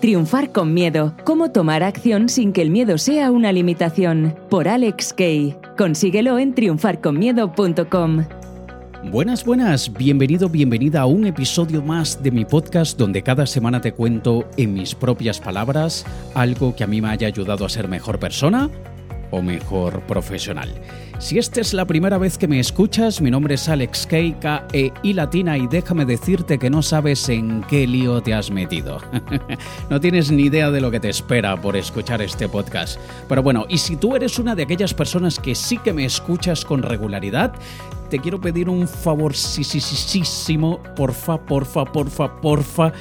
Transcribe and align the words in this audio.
Triunfar 0.00 0.50
con 0.50 0.74
miedo. 0.74 1.14
Cómo 1.24 1.52
tomar 1.52 1.82
acción 1.82 2.28
sin 2.28 2.52
que 2.52 2.62
el 2.62 2.70
miedo 2.70 2.98
sea 2.98 3.30
una 3.30 3.52
limitación. 3.52 4.34
Por 4.50 4.68
Alex 4.68 5.12
Kay. 5.12 5.56
Consíguelo 5.76 6.38
en 6.38 6.54
triunfarconmiedo.com. 6.54 8.24
Buenas, 9.10 9.44
buenas, 9.44 9.92
bienvenido, 9.92 10.48
bienvenida 10.48 11.00
a 11.00 11.06
un 11.06 11.26
episodio 11.26 11.82
más 11.82 12.22
de 12.22 12.30
mi 12.30 12.44
podcast 12.44 12.96
donde 12.96 13.22
cada 13.22 13.46
semana 13.46 13.80
te 13.80 13.92
cuento 13.92 14.48
en 14.56 14.74
mis 14.74 14.94
propias 14.94 15.40
palabras 15.40 16.06
algo 16.34 16.76
que 16.76 16.84
a 16.84 16.86
mí 16.86 17.00
me 17.00 17.08
haya 17.08 17.26
ayudado 17.26 17.66
a 17.66 17.68
ser 17.68 17.88
mejor 17.88 18.20
persona 18.20 18.70
o 19.32 19.42
mejor 19.42 20.00
profesional. 20.02 20.70
Si 21.18 21.38
esta 21.38 21.60
es 21.60 21.74
la 21.74 21.84
primera 21.84 22.18
vez 22.18 22.38
que 22.38 22.48
me 22.48 22.60
escuchas, 22.60 23.20
mi 23.20 23.30
nombre 23.30 23.54
es 23.54 23.68
Alex 23.68 24.06
K, 24.06 24.16
K 24.40 24.66
E 24.72 24.92
I 25.02 25.12
latina 25.12 25.56
y 25.56 25.66
déjame 25.66 26.04
decirte 26.04 26.58
que 26.58 26.70
no 26.70 26.82
sabes 26.82 27.28
en 27.28 27.62
qué 27.68 27.86
lío 27.86 28.22
te 28.22 28.34
has 28.34 28.50
metido. 28.50 29.00
no 29.90 30.00
tienes 30.00 30.30
ni 30.30 30.44
idea 30.44 30.70
de 30.70 30.80
lo 30.80 30.90
que 30.90 31.00
te 31.00 31.08
espera 31.08 31.60
por 31.60 31.76
escuchar 31.76 32.22
este 32.22 32.48
podcast. 32.48 32.98
Pero 33.28 33.42
bueno, 33.42 33.66
y 33.68 33.78
si 33.78 33.96
tú 33.96 34.14
eres 34.14 34.38
una 34.38 34.54
de 34.54 34.64
aquellas 34.64 34.94
personas 34.94 35.38
que 35.38 35.54
sí 35.54 35.78
que 35.78 35.92
me 35.92 36.04
escuchas 36.04 36.64
con 36.64 36.82
regularidad, 36.82 37.52
te 38.10 38.18
quiero 38.18 38.40
pedir 38.40 38.68
un 38.68 38.86
favor, 38.86 39.34
sí, 39.34 39.64
sí, 39.64 39.80
sí, 39.80 40.22
sí, 40.24 40.58
porfa, 40.94 41.38
porfa, 41.38 41.84
porfa, 41.84 42.40
porfa, 42.40 42.92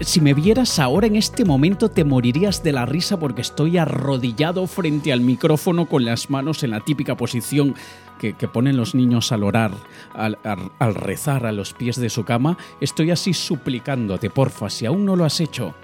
si 0.00 0.20
me 0.20 0.34
vieras 0.34 0.78
ahora 0.78 1.06
en 1.06 1.16
este 1.16 1.44
momento 1.44 1.90
te 1.90 2.04
morirías 2.04 2.62
de 2.62 2.72
la 2.72 2.86
risa 2.86 3.18
porque 3.18 3.42
estoy 3.42 3.78
arrodillado 3.78 4.66
frente 4.66 5.12
al 5.12 5.20
micrófono 5.20 5.86
con 5.86 6.04
las 6.04 6.30
manos 6.30 6.62
en 6.62 6.70
la 6.70 6.80
típica 6.80 7.16
posición 7.16 7.74
que, 8.18 8.34
ponen 8.48 8.76
los 8.76 8.94
niños 8.94 9.32
al 9.32 9.42
orar, 9.42 9.72
al, 10.14 10.94
rezar 10.94 11.44
a 11.44 11.52
los 11.52 11.74
pies 11.74 11.96
de 11.96 12.08
su 12.08 12.24
cama. 12.24 12.56
Estoy 12.80 13.10
así 13.10 13.34
suplicándote, 13.34 14.30
porfa, 14.30 14.70
si 14.70 14.86
aún 14.86 15.04
no 15.04 15.14
lo 15.14 15.26
has 15.26 15.40
hecho, 15.40 15.74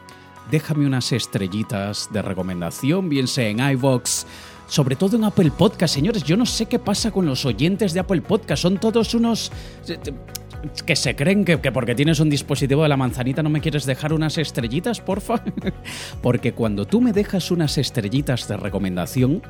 déjame 0.51 0.87
unas 0.87 1.13
estrellitas 1.13 2.09
de 2.11 2.23
recomendación, 2.23 3.11
bien 3.11 3.29
sea 3.29 3.49
en 3.49 3.61
iVox, 3.61 4.27
sobre 4.67 4.97
todo 4.97 5.17
en 5.17 5.25
Apple 5.25 5.51
Podcast, 5.51 5.95
señores. 5.95 6.25
Yo 6.25 6.37
no 6.37 6.47
sé 6.47 6.67
qué 6.67 6.79
pasa 6.79 7.11
con 7.11 7.27
los 7.27 7.45
oyentes 7.45 7.93
de 7.93 8.01
Apple 8.01 8.23
Podcast. 8.23 8.63
Son 8.63 8.79
todos 8.79 9.15
unos 9.15 9.53
que 10.87 10.97
se 10.97 11.17
creen 11.17 11.45
que, 11.45 11.59
porque 11.59 11.95
tienes 11.95 12.21
un 12.21 12.31
dispositivo 12.31 12.83
de 12.83 12.89
la 12.89 12.97
manzanita 12.97 13.43
no 13.43 13.51
me 13.51 13.61
quieres 13.61 13.87
dejar 13.87 14.13
unas 14.13 14.39
estrellitas, 14.39 15.01
porfa. 15.01 15.43
porque 16.23 16.53
cuando 16.53 16.87
tú 16.87 17.01
me 17.01 17.13
dejas 17.13 17.51
unas 17.51 17.79
estrellitas 17.79 18.49
de 18.49 18.57
recomendación, 18.57 19.43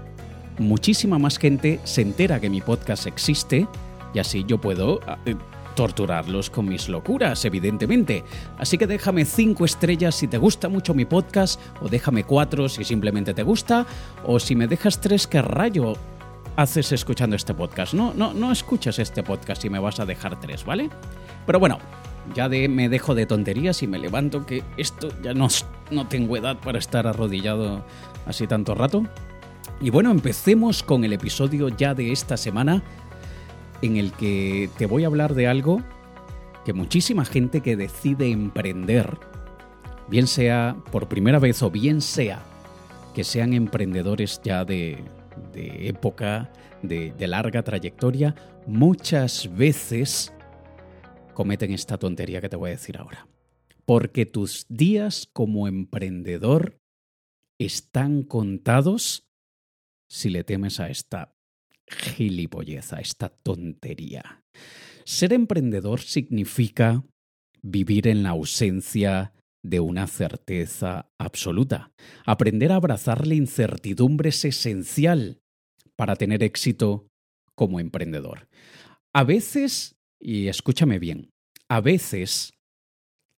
muchísima 0.58 1.19
más 1.19 1.39
gente 1.39 1.80
se 1.84 2.02
entera 2.02 2.41
que 2.41 2.50
mi 2.50 2.61
podcast 2.61 3.06
existe 3.06 3.67
y 4.14 4.19
así 4.19 4.44
yo 4.47 4.58
puedo 4.58 5.00
ah, 5.06 5.19
eh, 5.25 5.34
torturarlos 5.75 6.50
con 6.50 6.69
mis 6.69 6.89
locuras, 6.89 7.45
evidentemente. 7.45 8.24
Así 8.58 8.77
que 8.77 8.86
déjame 8.86 9.24
cinco 9.24 9.64
estrellas 9.64 10.14
si 10.14 10.28
te 10.28 10.39
gusta 10.39 10.69
mucho 10.69 10.95
mi 10.95 11.05
podcast, 11.05 11.61
o 11.80 11.89
déjame 11.89 12.24
cuatro 12.24 12.69
si 12.69 12.84
simplemente 12.84 13.34
te 13.34 13.42
gusta, 13.42 13.86
o 14.24 14.39
si 14.39 14.55
me 14.55 14.67
dejas 14.67 15.00
tres, 15.00 15.27
que 15.27 15.41
rayo 15.42 15.95
haces 16.61 16.92
escuchando 16.92 17.36
este 17.36 17.55
podcast. 17.55 17.94
No, 17.94 18.12
no, 18.14 18.34
no 18.34 18.53
escuchas 18.53 18.98
este 18.98 19.22
podcast 19.22 19.64
y 19.64 19.70
me 19.70 19.78
vas 19.78 19.98
a 19.98 20.05
dejar 20.05 20.39
tres, 20.41 20.64
¿vale? 20.64 20.91
Pero 21.47 21.58
bueno, 21.58 21.78
ya 22.34 22.50
de, 22.50 22.69
me 22.69 22.91
dejo 22.91 23.14
de 23.14 23.25
tonterías 23.25 23.83
y 23.83 23.86
me 23.86 23.98
levanto 23.98 24.44
que 24.44 24.62
esto 24.77 25.08
ya 25.22 25.33
no, 25.33 25.48
no 25.91 26.06
tengo 26.08 26.36
edad 26.36 26.58
para 26.58 26.78
estar 26.78 27.06
arrodillado 27.06 27.83
así 28.27 28.47
tanto 28.47 28.75
rato. 28.75 29.05
Y 29.80 29.89
bueno, 29.89 30.11
empecemos 30.11 30.83
con 30.83 31.05
el 31.05 31.14
episodio 31.14 31.70
ya 31.70 31.94
de 31.94 32.12
esta 32.12 32.36
semana 32.36 32.83
en 33.80 33.97
el 33.97 34.12
que 34.12 34.69
te 34.77 34.84
voy 34.84 35.05
a 35.05 35.06
hablar 35.06 35.34
de 35.34 35.48
algo 35.48 35.83
que 36.67 36.74
muchísima 36.74 37.24
gente 37.24 37.62
que 37.62 37.74
decide 37.74 38.30
emprender, 38.30 39.17
bien 40.08 40.27
sea 40.27 40.77
por 40.92 41.08
primera 41.08 41.39
vez 41.39 41.62
o 41.62 41.70
bien 41.70 42.02
sea 42.02 42.42
que 43.14 43.24
sean 43.24 43.55
emprendedores 43.55 44.42
ya 44.45 44.67
de, 44.67 45.02
de 45.52 45.88
época, 45.88 46.50
de, 46.83 47.14
larga 47.27 47.62
trayectoria, 47.62 48.34
muchas 48.67 49.55
veces 49.55 50.33
cometen 51.34 51.73
esta 51.73 51.98
tontería 51.98 52.40
que 52.40 52.48
te 52.48 52.56
voy 52.56 52.68
a 52.68 52.73
decir 52.73 52.98
ahora. 52.98 53.27
Porque 53.84 54.27
tus 54.27 54.67
días 54.68 55.29
como 55.33 55.67
emprendedor 55.67 56.79
están 57.58 58.23
contados 58.23 59.27
si 60.08 60.30
le 60.30 60.45
temes 60.45 60.80
a 60.80 60.89
esta 60.89 61.34
gilipolleza, 61.89 62.96
a 62.96 63.00
esta 63.00 63.29
tontería. 63.29 64.45
Ser 65.05 65.33
emprendedor 65.33 66.00
significa 66.00 67.05
vivir 67.62 68.08
en 68.08 68.23
la 68.23 68.30
ausencia 68.30 69.33
de 69.63 69.81
una 69.81 70.07
certeza 70.07 71.11
absoluta. 71.19 71.93
Aprender 72.25 72.73
a 72.73 72.77
abrazar 72.77 73.27
la 73.27 73.35
incertidumbre 73.35 74.31
es 74.31 74.45
esencial 74.45 75.41
para 75.97 76.17
tener 76.17 76.43
éxito 76.43 77.09
como 77.55 77.81
emprendedor. 77.81 78.48
A 79.13 79.25
veces, 79.25 79.97
y 80.19 80.48
escúchame 80.48 80.98
bien, 80.98 81.31
a 81.69 81.81
veces 81.81 82.55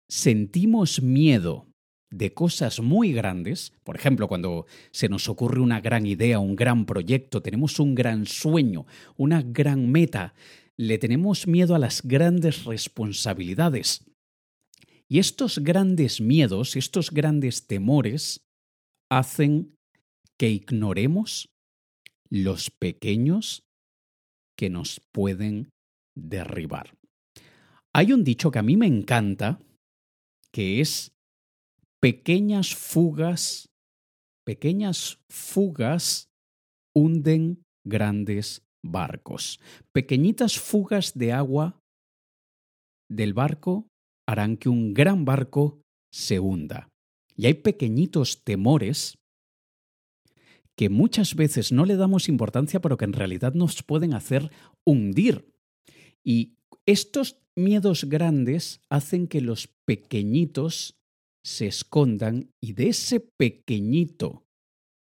sentimos 0.09 1.03
miedo 1.03 1.67
de 2.11 2.35
cosas 2.35 2.81
muy 2.81 3.13
grandes, 3.13 3.73
por 3.83 3.97
ejemplo, 3.97 4.29
cuando 4.29 4.67
se 4.91 5.09
nos 5.09 5.29
ocurre 5.29 5.61
una 5.61 5.81
gran 5.81 6.07
idea, 6.07 6.39
un 6.39 6.55
gran 6.55 6.85
proyecto, 6.85 7.41
tenemos 7.41 7.81
un 7.81 7.95
gran 7.95 8.27
sueño, 8.27 8.87
una 9.17 9.43
gran 9.43 9.91
meta, 9.91 10.35
le 10.77 10.99
tenemos 10.99 11.47
miedo 11.47 11.75
a 11.75 11.79
las 11.79 12.03
grandes 12.03 12.65
responsabilidades. 12.65 14.05
Y 15.13 15.19
estos 15.19 15.59
grandes 15.59 16.23
miedos, 16.23 16.75
estos 16.75 17.11
grandes 17.11 17.67
temores, 17.67 18.41
hacen 19.11 19.77
que 20.39 20.49
ignoremos 20.49 21.51
los 22.31 22.71
pequeños 22.71 23.63
que 24.57 24.71
nos 24.71 25.03
pueden 25.13 25.69
derribar. 26.17 26.95
Hay 27.93 28.15
un 28.15 28.25
dicho 28.25 28.51
que 28.51 28.59
a 28.59 28.63
mí 28.63 28.79
me 28.79 28.87
encanta, 28.87 29.61
que 30.51 30.81
es 30.81 31.13
pequeñas 32.01 32.75
fugas, 32.75 33.69
pequeñas 34.47 35.19
fugas 35.29 36.31
hunden 36.97 37.63
grandes 37.85 38.63
barcos. 38.83 39.61
Pequeñitas 39.93 40.59
fugas 40.59 41.13
de 41.13 41.35
agua 41.35 41.79
del 43.11 43.35
barco 43.35 43.92
harán 44.29 44.57
que 44.57 44.69
un 44.69 44.95
gran 44.95 45.25
barco 45.25 45.83
se 46.13 46.39
hunda. 46.39 46.89
Y 47.37 47.47
hay 47.47 47.55
pequeñitos 47.55 48.45
temores 48.45 49.19
que 50.77 50.89
muchas 50.89 51.35
veces 51.35 51.73
no 51.73 51.85
le 51.85 51.97
damos 51.97 52.29
importancia, 52.29 52.81
pero 52.81 52.97
que 52.97 53.05
en 53.05 53.13
realidad 53.13 53.55
nos 53.55 53.83
pueden 53.83 54.15
hacer 54.15 54.51
hundir. 54.87 55.51
Y 56.25 56.55
estos 56.87 57.39
miedos 57.57 58.05
grandes 58.05 58.81
hacen 58.91 59.29
que 59.29 59.41
los 59.41 59.69
pequeñitos 59.87 60.97
se 61.45 61.67
escondan 61.67 62.51
y 62.63 62.73
de 62.73 62.89
ese 62.89 63.21
pequeñito 63.21 64.45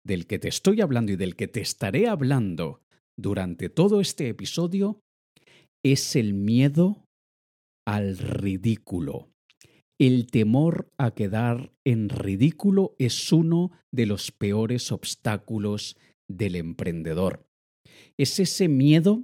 del 0.06 0.25
que 0.25 0.40
te 0.40 0.47
estoy 0.47 0.81
hablando 0.81 1.12
y 1.12 1.16
del 1.18 1.36
que 1.36 1.47
te 1.47 1.62
estaré 1.62 2.07
hablando 2.07 2.81
durante 3.18 3.69
todo 3.69 4.00
este 4.00 4.30
episodio 4.30 5.01
es 5.84 6.16
el 6.16 6.34
miedo 6.34 7.06
al 7.89 8.19
ridículo. 8.19 9.31
El 10.00 10.27
temor 10.27 10.94
a 11.00 11.16
quedar 11.16 11.73
en 11.83 12.09
ridículo 12.09 12.95
es 13.00 13.33
uno 13.33 13.72
de 13.91 14.05
los 14.05 14.31
peores 14.31 14.91
obstáculos 14.91 15.97
del 16.29 16.55
emprendedor. 16.55 17.50
Es 18.16 18.39
ese 18.39 18.67
miedo 18.67 19.23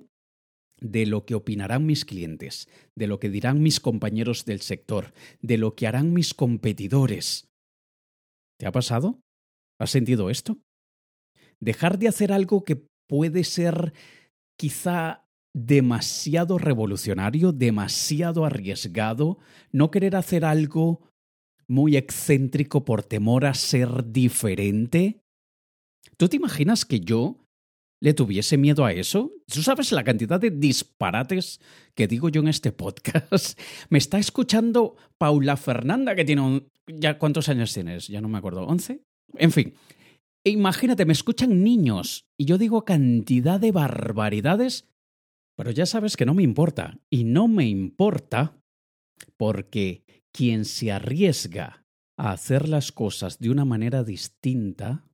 de 0.81 1.06
lo 1.06 1.26
que 1.26 1.36
opinarán 1.36 1.86
mis 1.86 2.06
clientes, 2.06 2.68
de 2.96 3.06
lo 3.06 3.20
que 3.20 3.30
dirán 3.30 3.62
mis 3.62 3.80
compañeros 3.80 4.46
del 4.46 4.62
sector, 4.62 5.14
de 5.42 5.59
lo 5.59 5.76
que 5.76 5.86
harán 5.86 6.12
mis 6.12 6.34
competidores. 6.34 7.47
¿Te 8.59 8.66
ha 8.66 8.72
pasado? 8.72 9.22
¿Has 9.79 9.91
sentido 9.91 10.32
esto? 10.32 10.58
Dejar 11.59 12.00
de 12.00 12.08
hacer 12.08 12.32
algo 12.32 12.64
que 12.64 12.84
puede 13.08 13.44
ser 13.44 13.94
quizá 14.58 15.25
demasiado 15.55 16.57
revolucionario, 16.57 17.53
demasiado 17.53 18.43
arriesgado, 18.43 19.40
no 19.72 19.90
querer 19.90 20.17
hacer 20.17 20.43
algo 20.43 21.09
muy 21.66 21.96
excéntrico 21.96 22.84
por 22.84 23.03
temor 23.03 23.46
a 23.46 23.53
ser 23.53 24.11
diferente. 24.11 25.22
¿Tú 26.17 26.28
te 26.28 26.35
imaginas 26.35 26.84
que 26.84 26.99
yo 26.99 27.40
le 28.02 28.13
tuviese 28.13 28.57
miedo 28.57 28.84
a 28.84 28.91
eso? 28.91 29.31
¿Tú 29.47 29.61
sabes 29.61 29.93
la 29.93 30.03
cantidad 30.03 30.41
de 30.41 30.52
disparates 30.52 31.61
que 31.96 32.07
digo 32.07 32.28
yo 32.28 32.41
en 32.41 32.49
este 32.49 32.73
podcast? 32.73 33.57
Me 33.90 33.97
está 33.97 34.19
escuchando 34.19 34.97
Paula 35.17 35.55
Fernanda, 35.55 36.16
que 36.16 36.25
tiene 36.25 36.41
un... 36.41 36.67
¿Ya 36.85 37.17
cuántos 37.17 37.47
años 37.47 37.73
tienes? 37.73 38.09
Ya 38.09 38.19
no 38.19 38.28
me 38.28 38.37
acuerdo. 38.37 38.67
¿11? 38.67 39.02
En 39.37 39.52
fin. 39.52 39.73
Imagínate, 40.43 41.05
me 41.05 41.13
escuchan 41.13 41.63
niños 41.63 42.28
y 42.37 42.46
yo 42.46 42.59
digo 42.59 42.85
cantidad 42.85 43.59
de 43.59 43.72
barbaridades 43.72 44.87
pero 45.55 45.72
ya 45.72 45.85
sabes 45.85 46.17
que 46.17 46.25
no 46.25 46.34
me 46.34 46.43
importa. 46.43 46.99
Y 47.09 47.23
no 47.23 47.47
me 47.47 47.67
importa 47.67 48.61
porque 49.37 50.03
quien 50.34 50.66
se 50.66 50.91
arriesga 50.91 51.85
a 52.17 52.31
hacer 52.31 52.67
las 52.67 52.91
cosas 52.91 53.40
de 53.40 53.49
una 53.49 53.66
manera 53.66 54.03
distinta, 54.03 55.07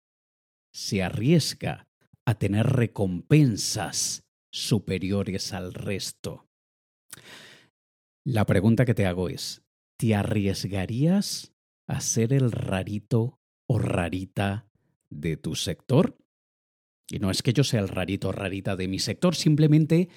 se 0.73 1.03
arriesga 1.03 1.87
a 2.25 2.35
tener 2.35 2.67
recompensas 2.67 4.23
superiores 4.51 5.53
al 5.53 5.73
resto. 5.73 6.47
La 8.25 8.45
pregunta 8.45 8.85
que 8.85 8.93
te 8.93 9.05
hago 9.05 9.29
es, 9.29 9.63
¿te 9.97 10.15
arriesgarías 10.15 11.53
a 11.87 12.01
ser 12.01 12.33
el 12.33 12.51
rarito 12.51 13.39
o 13.67 13.79
rarita 13.79 14.67
de 15.09 15.37
tu 15.37 15.55
sector? 15.55 16.17
Y 17.11 17.19
no 17.19 17.29
es 17.29 17.43
que 17.43 17.53
yo 17.53 17.63
sea 17.63 17.81
el 17.81 17.89
rarito 17.89 18.31
rarita 18.31 18.75
de 18.75 18.87
mi 18.87 18.97
sector, 18.97 19.35
simplemente, 19.35 20.07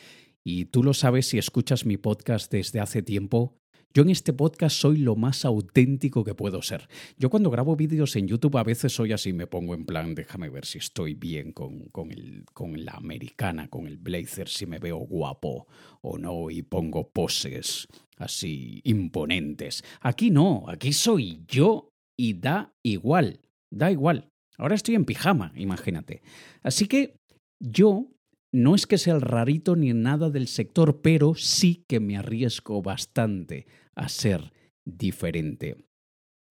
y 0.44 0.66
tú 0.66 0.84
lo 0.84 0.94
sabes 0.94 1.26
si 1.26 1.38
escuchas 1.38 1.86
mi 1.86 1.96
podcast 1.96 2.52
desde 2.52 2.78
hace 2.78 3.02
tiempo, 3.02 3.58
yo 3.92 4.02
en 4.02 4.10
este 4.10 4.32
podcast 4.32 4.76
soy 4.76 4.98
lo 4.98 5.14
más 5.14 5.44
auténtico 5.44 6.24
que 6.24 6.34
puedo 6.34 6.62
ser. 6.62 6.88
Yo 7.16 7.30
cuando 7.30 7.50
grabo 7.50 7.76
vídeos 7.76 8.16
en 8.16 8.26
YouTube 8.26 8.56
a 8.58 8.64
veces 8.64 8.92
soy 8.92 9.12
así, 9.12 9.32
me 9.32 9.46
pongo 9.46 9.72
en 9.74 9.86
plan, 9.86 10.16
déjame 10.16 10.50
ver 10.50 10.66
si 10.66 10.78
estoy 10.78 11.14
bien 11.14 11.52
con, 11.52 11.88
con, 11.90 12.10
el, 12.10 12.44
con 12.52 12.84
la 12.84 12.92
americana, 12.92 13.68
con 13.68 13.86
el 13.86 13.96
blazer, 13.96 14.48
si 14.48 14.66
me 14.66 14.80
veo 14.80 14.98
guapo 14.98 15.68
o 16.00 16.18
no, 16.18 16.50
y 16.50 16.62
pongo 16.62 17.08
poses 17.10 17.86
así 18.16 18.80
imponentes. 18.84 19.84
Aquí 20.00 20.30
no, 20.30 20.64
aquí 20.68 20.92
soy 20.92 21.44
yo 21.46 21.88
y 22.16 22.34
da 22.34 22.74
igual, 22.82 23.40
da 23.70 23.92
igual. 23.92 24.28
Ahora 24.56 24.74
estoy 24.74 24.94
en 24.94 25.04
pijama, 25.04 25.52
imagínate. 25.56 26.22
Así 26.62 26.86
que 26.86 27.16
yo 27.60 28.08
no 28.52 28.74
es 28.74 28.86
que 28.86 28.98
sea 28.98 29.14
el 29.14 29.20
rarito 29.20 29.74
ni 29.74 29.92
nada 29.92 30.30
del 30.30 30.46
sector, 30.46 31.00
pero 31.02 31.34
sí 31.34 31.84
que 31.88 31.98
me 31.98 32.16
arriesgo 32.16 32.82
bastante 32.82 33.66
a 33.96 34.08
ser 34.08 34.52
diferente. 34.84 35.76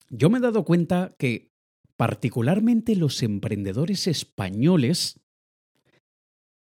Yo 0.09 0.29
me 0.29 0.39
he 0.39 0.41
dado 0.41 0.65
cuenta 0.65 1.15
que 1.17 1.49
particularmente 1.95 2.95
los 2.95 3.23
emprendedores 3.23 4.07
españoles 4.07 5.21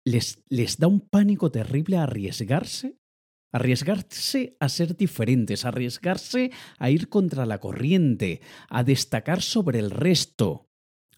les, 0.05 0.43
les 0.50 0.78
da 0.78 0.87
un 0.87 1.00
pánico 1.00 1.50
terrible 1.50 1.96
arriesgarse, 1.96 2.99
arriesgarse 3.52 4.56
a 4.61 4.69
ser 4.69 4.96
diferentes, 4.96 5.64
arriesgarse 5.64 6.50
a 6.78 6.90
ir 6.90 7.08
contra 7.08 7.46
la 7.46 7.58
corriente, 7.58 8.40
a 8.69 8.85
destacar 8.85 9.43
sobre 9.43 9.78
el 9.78 9.90
resto. 9.90 10.67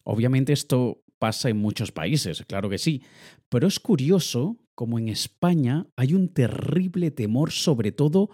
Obviamente 0.05 0.53
esto 0.53 1.03
pasa 1.19 1.49
en 1.49 1.57
muchos 1.57 1.93
países, 1.93 2.45
claro 2.47 2.69
que 2.69 2.79
sí, 2.79 3.03
pero 3.49 3.67
es 3.67 3.81
curioso 3.81 4.59
como 4.75 4.99
en 4.99 5.09
España 5.09 5.87
hay 5.97 6.15
un 6.15 6.29
terrible 6.29 7.11
temor 7.11 7.53
sobre 7.53 7.93
todo 7.93 8.31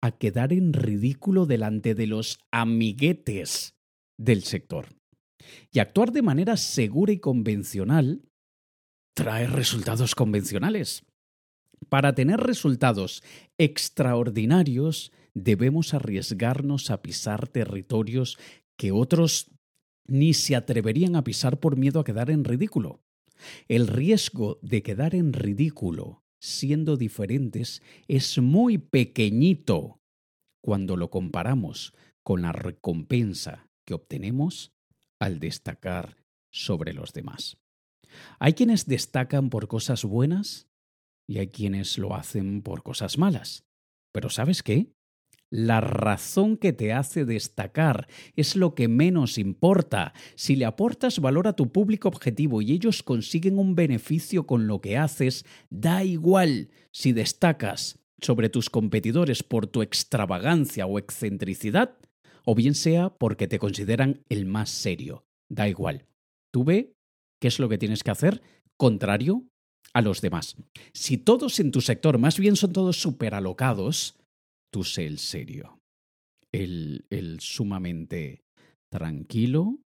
a 0.00 0.10
quedar 0.10 0.52
en 0.52 0.72
ridículo 0.72 1.46
delante 1.46 1.94
de 1.94 2.06
los 2.06 2.38
amiguetes 2.50 3.76
del 4.18 4.42
sector. 4.42 4.86
Y 5.70 5.78
actuar 5.78 6.12
de 6.12 6.22
manera 6.22 6.56
segura 6.56 7.12
y 7.12 7.18
convencional 7.18 8.22
trae 9.14 9.46
resultados 9.46 10.14
convencionales. 10.14 11.04
Para 11.88 12.14
tener 12.14 12.40
resultados 12.40 13.22
extraordinarios 13.58 15.12
debemos 15.34 15.94
arriesgarnos 15.94 16.90
a 16.90 17.02
pisar 17.02 17.48
territorios 17.48 18.38
que 18.76 18.92
otros 18.92 19.50
ni 20.06 20.34
se 20.34 20.56
atreverían 20.56 21.16
a 21.16 21.24
pisar 21.24 21.60
por 21.60 21.76
miedo 21.76 22.00
a 22.00 22.04
quedar 22.04 22.30
en 22.30 22.44
ridículo. 22.44 23.02
El 23.68 23.88
riesgo 23.88 24.58
de 24.62 24.82
quedar 24.82 25.14
en 25.14 25.32
ridículo 25.32 26.22
siendo 26.40 26.96
diferentes 26.96 27.82
es 28.08 28.38
muy 28.38 28.78
pequeñito 28.78 30.00
cuando 30.60 30.96
lo 30.96 31.10
comparamos 31.10 31.94
con 32.22 32.42
la 32.42 32.52
recompensa 32.52 33.68
que 33.84 33.94
obtenemos 33.94 34.72
al 35.18 35.38
destacar 35.38 36.16
sobre 36.50 36.92
los 36.92 37.12
demás. 37.12 37.58
Hay 38.38 38.54
quienes 38.54 38.86
destacan 38.86 39.50
por 39.50 39.68
cosas 39.68 40.04
buenas 40.04 40.68
y 41.28 41.38
hay 41.38 41.48
quienes 41.48 41.98
lo 41.98 42.14
hacen 42.14 42.62
por 42.62 42.82
cosas 42.82 43.18
malas. 43.18 43.64
Pero 44.12 44.28
¿sabes 44.28 44.62
qué? 44.62 44.92
La 45.52 45.82
razón 45.82 46.56
que 46.56 46.72
te 46.72 46.94
hace 46.94 47.26
destacar 47.26 48.08
es 48.36 48.56
lo 48.56 48.74
que 48.74 48.88
menos 48.88 49.36
importa. 49.36 50.14
Si 50.34 50.56
le 50.56 50.64
aportas 50.64 51.20
valor 51.20 51.46
a 51.46 51.52
tu 51.52 51.70
público 51.70 52.08
objetivo 52.08 52.62
y 52.62 52.72
ellos 52.72 53.02
consiguen 53.02 53.58
un 53.58 53.74
beneficio 53.74 54.46
con 54.46 54.66
lo 54.66 54.80
que 54.80 54.96
haces, 54.96 55.44
da 55.68 56.04
igual 56.04 56.70
si 56.90 57.12
destacas 57.12 57.98
sobre 58.22 58.48
tus 58.48 58.70
competidores 58.70 59.42
por 59.42 59.66
tu 59.66 59.82
extravagancia 59.82 60.86
o 60.86 60.98
excentricidad, 60.98 61.98
o 62.46 62.54
bien 62.54 62.74
sea 62.74 63.10
porque 63.10 63.46
te 63.46 63.58
consideran 63.58 64.24
el 64.30 64.46
más 64.46 64.70
serio. 64.70 65.26
Da 65.50 65.68
igual. 65.68 66.06
Tú 66.50 66.64
ve 66.64 66.94
qué 67.42 67.48
es 67.48 67.58
lo 67.58 67.68
que 67.68 67.76
tienes 67.76 68.02
que 68.02 68.10
hacer 68.10 68.40
contrario 68.78 69.44
a 69.92 70.00
los 70.00 70.22
demás. 70.22 70.56
Si 70.94 71.18
todos 71.18 71.60
en 71.60 71.72
tu 71.72 71.82
sector 71.82 72.16
más 72.16 72.38
bien 72.38 72.56
son 72.56 72.72
todos 72.72 72.96
superalocados, 73.02 74.16
tú 74.72 74.82
sé 74.84 75.06
el 75.06 75.18
serio, 75.18 75.80
el, 76.50 77.04
el 77.10 77.40
sumamente 77.40 78.42
tranquilo 78.90 79.78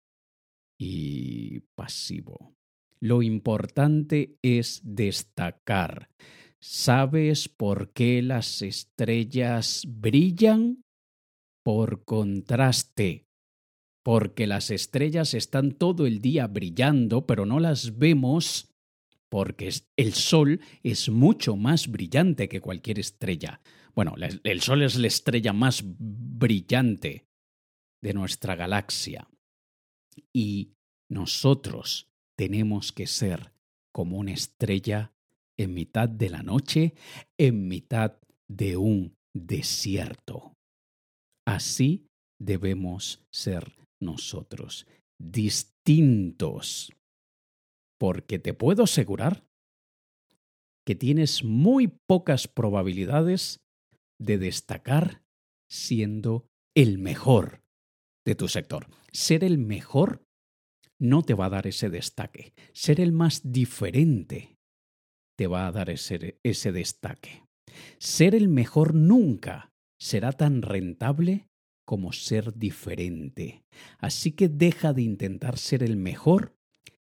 y 0.79 1.61
pasivo. 1.75 2.53
Lo 2.99 3.21
importante 3.21 4.37
es 4.41 4.81
destacar. 4.83 6.09
¿Sabes 6.61 7.49
por 7.49 7.91
qué 7.93 8.21
las 8.21 8.61
estrellas 8.61 9.83
brillan? 9.87 10.83
Por 11.63 12.05
contraste. 12.05 13.25
Porque 14.03 14.45
las 14.45 14.69
estrellas 14.69 15.33
están 15.33 15.71
todo 15.71 16.05
el 16.05 16.21
día 16.21 16.47
brillando, 16.47 17.25
pero 17.25 17.45
no 17.45 17.59
las 17.59 17.97
vemos 17.97 18.69
porque 19.29 19.69
el 19.97 20.13
Sol 20.13 20.61
es 20.83 21.09
mucho 21.09 21.55
más 21.55 21.87
brillante 21.87 22.47
que 22.47 22.61
cualquier 22.61 22.99
estrella. 22.99 23.59
Bueno, 23.95 24.15
el 24.17 24.61
Sol 24.61 24.83
es 24.83 24.97
la 24.97 25.07
estrella 25.07 25.53
más 25.53 25.81
brillante 25.85 27.29
de 28.03 28.13
nuestra 28.13 28.55
galaxia. 28.55 29.29
Y 30.33 30.73
nosotros 31.09 32.11
tenemos 32.37 32.91
que 32.91 33.07
ser 33.07 33.53
como 33.93 34.17
una 34.17 34.33
estrella 34.33 35.13
en 35.57 35.73
mitad 35.73 36.09
de 36.09 36.29
la 36.29 36.43
noche, 36.43 36.93
en 37.37 37.69
mitad 37.69 38.19
de 38.49 38.75
un 38.75 39.15
desierto. 39.33 40.53
Así 41.47 42.09
debemos 42.37 43.23
ser 43.31 43.77
nosotros, 44.01 44.87
distintos. 45.17 46.91
Porque 47.97 48.39
te 48.39 48.53
puedo 48.53 48.83
asegurar 48.83 49.45
que 50.85 50.95
tienes 50.95 51.45
muy 51.45 51.87
pocas 51.87 52.49
probabilidades 52.49 53.64
de 54.19 54.37
destacar 54.37 55.23
siendo 55.69 56.49
el 56.75 56.97
mejor 56.97 57.63
de 58.25 58.35
tu 58.35 58.47
sector. 58.47 58.87
Ser 59.11 59.43
el 59.43 59.57
mejor 59.57 60.25
no 60.99 61.23
te 61.23 61.33
va 61.33 61.45
a 61.45 61.49
dar 61.49 61.67
ese 61.67 61.89
destaque. 61.89 62.53
Ser 62.73 62.99
el 62.99 63.11
más 63.11 63.51
diferente 63.51 64.57
te 65.37 65.47
va 65.47 65.67
a 65.67 65.71
dar 65.71 65.89
ese, 65.89 66.39
ese 66.43 66.71
destaque. 66.71 67.43
Ser 67.97 68.35
el 68.35 68.47
mejor 68.47 68.95
nunca 68.95 69.73
será 69.99 70.31
tan 70.31 70.61
rentable 70.61 71.49
como 71.85 72.13
ser 72.13 72.53
diferente. 72.55 73.63
Así 73.99 74.31
que 74.31 74.49
deja 74.49 74.93
de 74.93 75.03
intentar 75.03 75.57
ser 75.57 75.83
el 75.83 75.97
mejor 75.97 76.57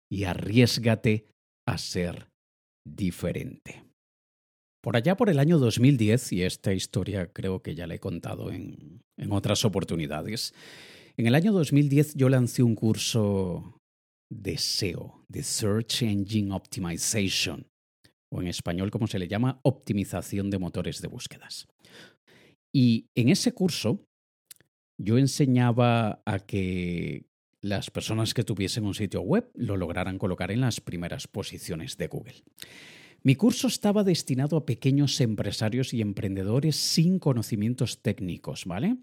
y 0.09 0.25
arriesgate 0.25 1.27
a 1.65 1.77
ser 1.77 2.31
diferente. 2.85 3.83
Por 4.87 4.95
allá 4.95 5.17
por 5.17 5.29
el 5.29 5.37
año 5.37 5.59
2010, 5.59 6.31
y 6.31 6.43
esta 6.43 6.71
historia 6.71 7.29
creo 7.33 7.61
que 7.61 7.75
ya 7.75 7.87
la 7.87 7.95
he 7.95 7.99
contado 7.99 8.53
en, 8.53 9.03
en 9.17 9.33
otras 9.33 9.65
oportunidades, 9.65 10.53
en 11.17 11.27
el 11.27 11.35
año 11.35 11.51
2010 11.51 12.15
yo 12.15 12.29
lancé 12.29 12.63
un 12.63 12.73
curso 12.73 13.81
de 14.31 14.57
SEO, 14.57 15.25
de 15.27 15.43
Search 15.43 16.03
Engine 16.03 16.53
Optimization, 16.53 17.67
o 18.31 18.41
en 18.41 18.47
español 18.47 18.89
como 18.89 19.07
se 19.07 19.19
le 19.19 19.27
llama, 19.27 19.59
optimización 19.63 20.49
de 20.49 20.57
motores 20.57 21.01
de 21.01 21.09
búsquedas. 21.09 21.67
Y 22.73 23.07
en 23.13 23.27
ese 23.27 23.51
curso 23.51 24.05
yo 24.97 25.17
enseñaba 25.17 26.21
a 26.25 26.39
que 26.39 27.25
las 27.61 27.91
personas 27.91 28.33
que 28.33 28.45
tuviesen 28.45 28.85
un 28.85 28.93
sitio 28.93 29.19
web 29.19 29.51
lo 29.53 29.75
lograran 29.75 30.17
colocar 30.17 30.49
en 30.49 30.61
las 30.61 30.79
primeras 30.79 31.27
posiciones 31.27 31.97
de 31.97 32.07
Google. 32.07 32.35
Mi 33.23 33.35
curso 33.35 33.67
estaba 33.67 34.03
destinado 34.03 34.57
a 34.57 34.65
pequeños 34.65 35.19
empresarios 35.21 35.93
y 35.93 36.01
emprendedores 36.01 36.75
sin 36.75 37.19
conocimientos 37.19 38.01
técnicos, 38.01 38.65
¿vale? 38.65 38.97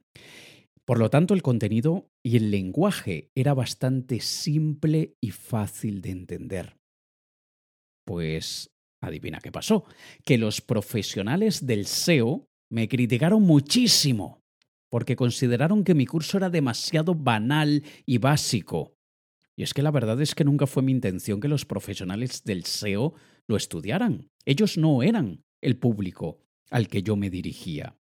Por 0.85 0.99
lo 0.99 1.11
tanto, 1.11 1.35
el 1.35 1.43
contenido 1.43 2.11
y 2.23 2.37
el 2.37 2.51
lenguaje 2.51 3.31
era 3.35 3.55
bastante 3.55 4.21
simple 4.21 5.17
y 5.21 5.31
fácil 5.31 6.03
de 6.03 6.11
entender. 6.11 6.77
Pues, 8.07 8.71
adivina 9.01 9.41
qué 9.41 9.51
pasó, 9.51 9.85
que 10.25 10.37
los 10.37 10.61
profesionales 10.61 11.67
del 11.67 11.87
SEO 11.87 12.49
me 12.71 12.89
criticaron 12.89 13.43
muchísimo 13.43 14.43
porque 14.91 15.17
consideraron 15.17 15.85
que 15.85 15.95
mi 15.95 16.07
curso 16.07 16.37
era 16.37 16.51
demasiado 16.51 17.15
banal 17.15 17.83
y 18.07 18.19
básico. 18.19 18.95
Y 19.57 19.63
es 19.63 19.75
que 19.75 19.83
la 19.83 19.91
verdad 19.91 20.21
es 20.21 20.35
que 20.35 20.45
nunca 20.45 20.67
fue 20.67 20.83
mi 20.83 20.93
intención 20.93 21.41
que 21.41 21.49
los 21.49 21.65
profesionales 21.65 22.45
del 22.45 22.65
SEO 22.65 23.15
lo 23.49 23.57
estudiaran. 23.57 24.29
Ellos 24.45 24.79
no 24.79 25.03
eran 25.03 25.43
el 25.63 25.77
público 25.77 26.41
al 26.71 26.89
que 26.89 27.03
yo 27.03 27.17
me 27.17 27.31
dirigía. 27.31 27.97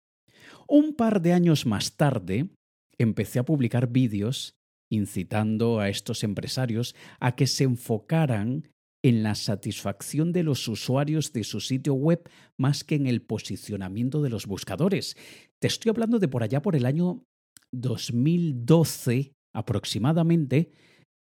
Un 0.67 0.95
par 0.95 1.21
de 1.21 1.33
años 1.33 1.65
más 1.65 1.97
tarde, 1.97 2.49
empecé 2.97 3.39
a 3.39 3.45
publicar 3.45 3.87
vídeos 3.87 4.55
incitando 4.89 5.79
a 5.79 5.89
estos 5.89 6.23
empresarios 6.23 6.95
a 7.19 7.35
que 7.35 7.47
se 7.47 7.63
enfocaran 7.63 8.69
en 9.03 9.23
la 9.23 9.35
satisfacción 9.35 10.31
de 10.31 10.43
los 10.43 10.67
usuarios 10.67 11.33
de 11.33 11.43
su 11.43 11.59
sitio 11.59 11.93
web 11.93 12.29
más 12.57 12.83
que 12.83 12.95
en 12.95 13.07
el 13.07 13.21
posicionamiento 13.21 14.21
de 14.21 14.29
los 14.29 14.45
buscadores. 14.45 15.17
Te 15.59 15.67
estoy 15.67 15.89
hablando 15.89 16.19
de 16.19 16.27
por 16.27 16.43
allá 16.43 16.61
por 16.61 16.75
el 16.75 16.85
año 16.85 17.23
2012 17.71 19.33
aproximadamente, 19.53 20.71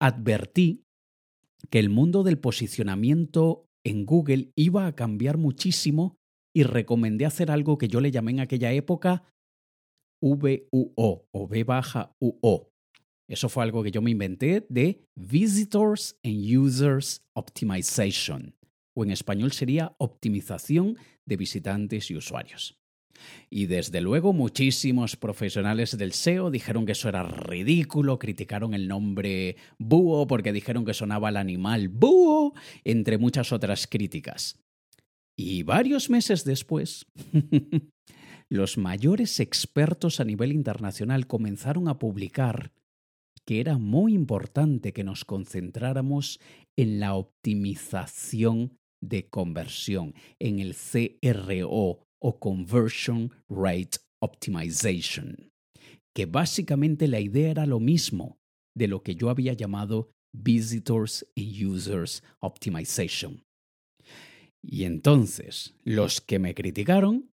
advertí 0.01 0.85
que 1.71 1.79
el 1.79 1.91
mundo 1.91 2.23
del 2.23 2.39
posicionamiento 2.39 3.68
en 3.85 4.07
Google 4.07 4.53
iba 4.57 4.87
a 4.87 4.95
cambiar 4.95 5.39
muchísimo 5.39 6.19
y 6.55 6.63
recomendé 6.63 7.27
hacer 7.27 7.51
algo 7.51 7.79
que 7.79 7.89
yo 7.89 8.01
le 8.01 8.11
llamé 8.11 8.33
en 8.33 8.41
aquella 8.41 8.73
época 8.73 9.25
VUO 10.21 11.27
o 11.31 11.43
V 11.47 11.65
baja 11.65 12.15
UO. 12.21 12.71
Eso 13.29 13.49
fue 13.49 13.63
algo 13.63 13.83
que 13.83 13.91
yo 13.91 14.01
me 14.01 14.11
inventé 14.11 14.67
de 14.69 15.05
Visitors 15.15 16.19
and 16.25 16.43
Users 16.45 17.23
Optimization, 17.35 18.57
o 18.97 19.05
en 19.05 19.11
español 19.11 19.53
sería 19.53 19.95
optimización 19.99 20.97
de 21.27 21.37
visitantes 21.37 22.11
y 22.11 22.17
usuarios. 22.17 22.78
Y 23.51 23.67
desde 23.67 24.01
luego 24.01 24.33
muchísimos 24.33 25.17
profesionales 25.17 25.97
del 25.97 26.13
SEO 26.13 26.51
dijeron 26.51 26.87
que 26.87 26.93
eso 26.93 27.09
era 27.09 27.23
ridículo, 27.23 28.19
criticaron 28.19 28.75
el 28.75 28.89
nombre 28.89 29.57
búho 29.79 30.27
porque 30.27 30.53
dijeron 30.53 30.85
que 30.85 30.95
sonaba 30.95 31.29
el 31.29 31.37
animal 31.37 31.89
búho, 31.89 32.55
entre 32.85 33.19
muchas 33.19 33.53
otras 33.53 33.87
críticas. 33.87 34.59
Y 35.37 35.63
varios 35.63 36.11
meses 36.11 36.45
después, 36.45 37.07
los 38.49 38.77
mayores 38.77 39.41
expertos 39.41 40.21
a 40.21 40.25
nivel 40.25 40.53
internacional 40.53 41.27
comenzaron 41.27 41.89
a 41.89 41.99
publicar 41.99 42.73
que 43.49 43.61
era 43.61 43.79
muy 43.79 44.13
importante 44.13 44.93
que 44.93 45.05
nos 45.05 45.25
concentráramos 45.25 46.39
en 46.77 47.01
la 47.01 47.15
optimización 47.15 48.77
de 49.01 49.29
conversión, 49.29 50.15
en 50.39 50.59
el 50.59 50.75
CRO 50.75 52.01
o 52.21 52.39
Conversion 52.39 53.33
Rate 53.49 53.99
Optimization, 54.21 55.53
que 56.15 56.27
básicamente 56.27 57.09
la 57.09 57.21
idea 57.21 57.51
era 57.51 57.67
lo 57.67 57.81
mismo 57.81 58.39
de 58.77 58.89
lo 58.89 59.03
que 59.03 59.15
yo 59.15 59.31
había 59.31 59.53
llamado 59.53 60.11
Visitors 60.33 61.27
and 61.37 61.67
Users 61.67 62.23
Optimization. 62.41 63.45
Y 64.63 64.85
entonces, 64.85 65.77
los 65.85 66.21
que 66.21 66.39
me 66.39 66.55
criticaron 66.55 67.31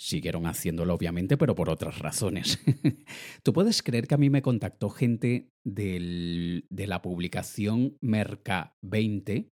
Siguieron 0.00 0.46
haciéndolo, 0.46 0.94
obviamente, 0.94 1.36
pero 1.36 1.56
por 1.56 1.68
otras 1.68 1.98
razones. 1.98 2.60
Tú 3.42 3.52
puedes 3.52 3.82
creer 3.82 4.06
que 4.06 4.14
a 4.14 4.18
mí 4.18 4.30
me 4.30 4.42
contactó 4.42 4.90
gente 4.90 5.50
de 5.64 6.62
la 6.70 7.02
publicación 7.02 7.98
Merca 8.00 8.76
20. 8.82 9.50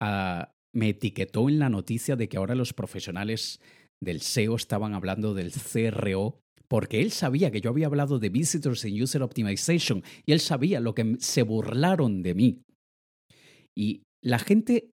Ah, 0.00 0.52
me 0.78 0.90
etiquetó 0.90 1.48
en 1.48 1.58
la 1.58 1.68
noticia 1.68 2.16
de 2.16 2.28
que 2.28 2.36
ahora 2.36 2.54
los 2.54 2.72
profesionales 2.72 3.60
del 4.00 4.20
SEO 4.20 4.54
estaban 4.54 4.94
hablando 4.94 5.34
del 5.34 5.52
CRO, 5.52 6.40
porque 6.68 7.00
él 7.00 7.10
sabía 7.10 7.50
que 7.50 7.60
yo 7.60 7.70
había 7.70 7.86
hablado 7.86 8.18
de 8.18 8.28
Visitors 8.28 8.84
and 8.84 9.02
User 9.02 9.22
Optimization 9.22 10.04
y 10.24 10.32
él 10.32 10.40
sabía 10.40 10.80
lo 10.80 10.94
que 10.94 11.16
se 11.18 11.42
burlaron 11.42 12.22
de 12.22 12.34
mí. 12.34 12.62
Y 13.74 14.02
la 14.22 14.38
gente 14.38 14.90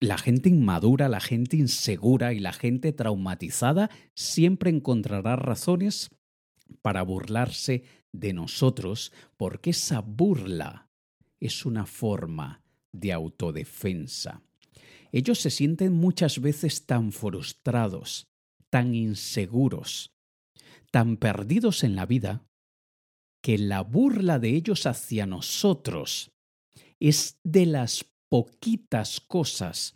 la 0.00 0.16
gente 0.16 0.48
inmadura, 0.48 1.08
la 1.08 1.20
gente 1.20 1.56
insegura 1.56 2.32
y 2.32 2.40
la 2.40 2.52
gente 2.52 2.92
traumatizada 2.92 3.90
siempre 4.14 4.70
encontrará 4.70 5.36
razones 5.36 6.08
para 6.80 7.02
burlarse 7.02 7.84
de 8.12 8.32
nosotros, 8.32 9.12
porque 9.36 9.70
esa 9.70 10.00
burla 10.00 10.88
es 11.40 11.66
una 11.66 11.84
forma 11.84 12.62
de 12.92 13.12
autodefensa. 13.12 14.42
Ellos 15.12 15.38
se 15.38 15.50
sienten 15.50 15.92
muchas 15.92 16.40
veces 16.40 16.86
tan 16.86 17.12
frustrados, 17.12 18.26
tan 18.70 18.94
inseguros, 18.94 20.12
tan 20.90 21.16
perdidos 21.16 21.84
en 21.84 21.96
la 21.96 22.06
vida, 22.06 22.46
que 23.42 23.58
la 23.58 23.82
burla 23.82 24.38
de 24.38 24.50
ellos 24.50 24.86
hacia 24.86 25.26
nosotros 25.26 26.32
es 27.00 27.38
de 27.44 27.66
las 27.66 28.04
poquitas 28.28 29.20
cosas 29.20 29.94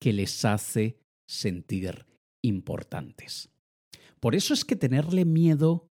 que 0.00 0.12
les 0.12 0.44
hace 0.44 0.98
sentir 1.28 2.06
importantes. 2.42 3.50
Por 4.20 4.34
eso 4.34 4.54
es 4.54 4.64
que 4.64 4.76
tenerle 4.76 5.24
miedo 5.24 5.88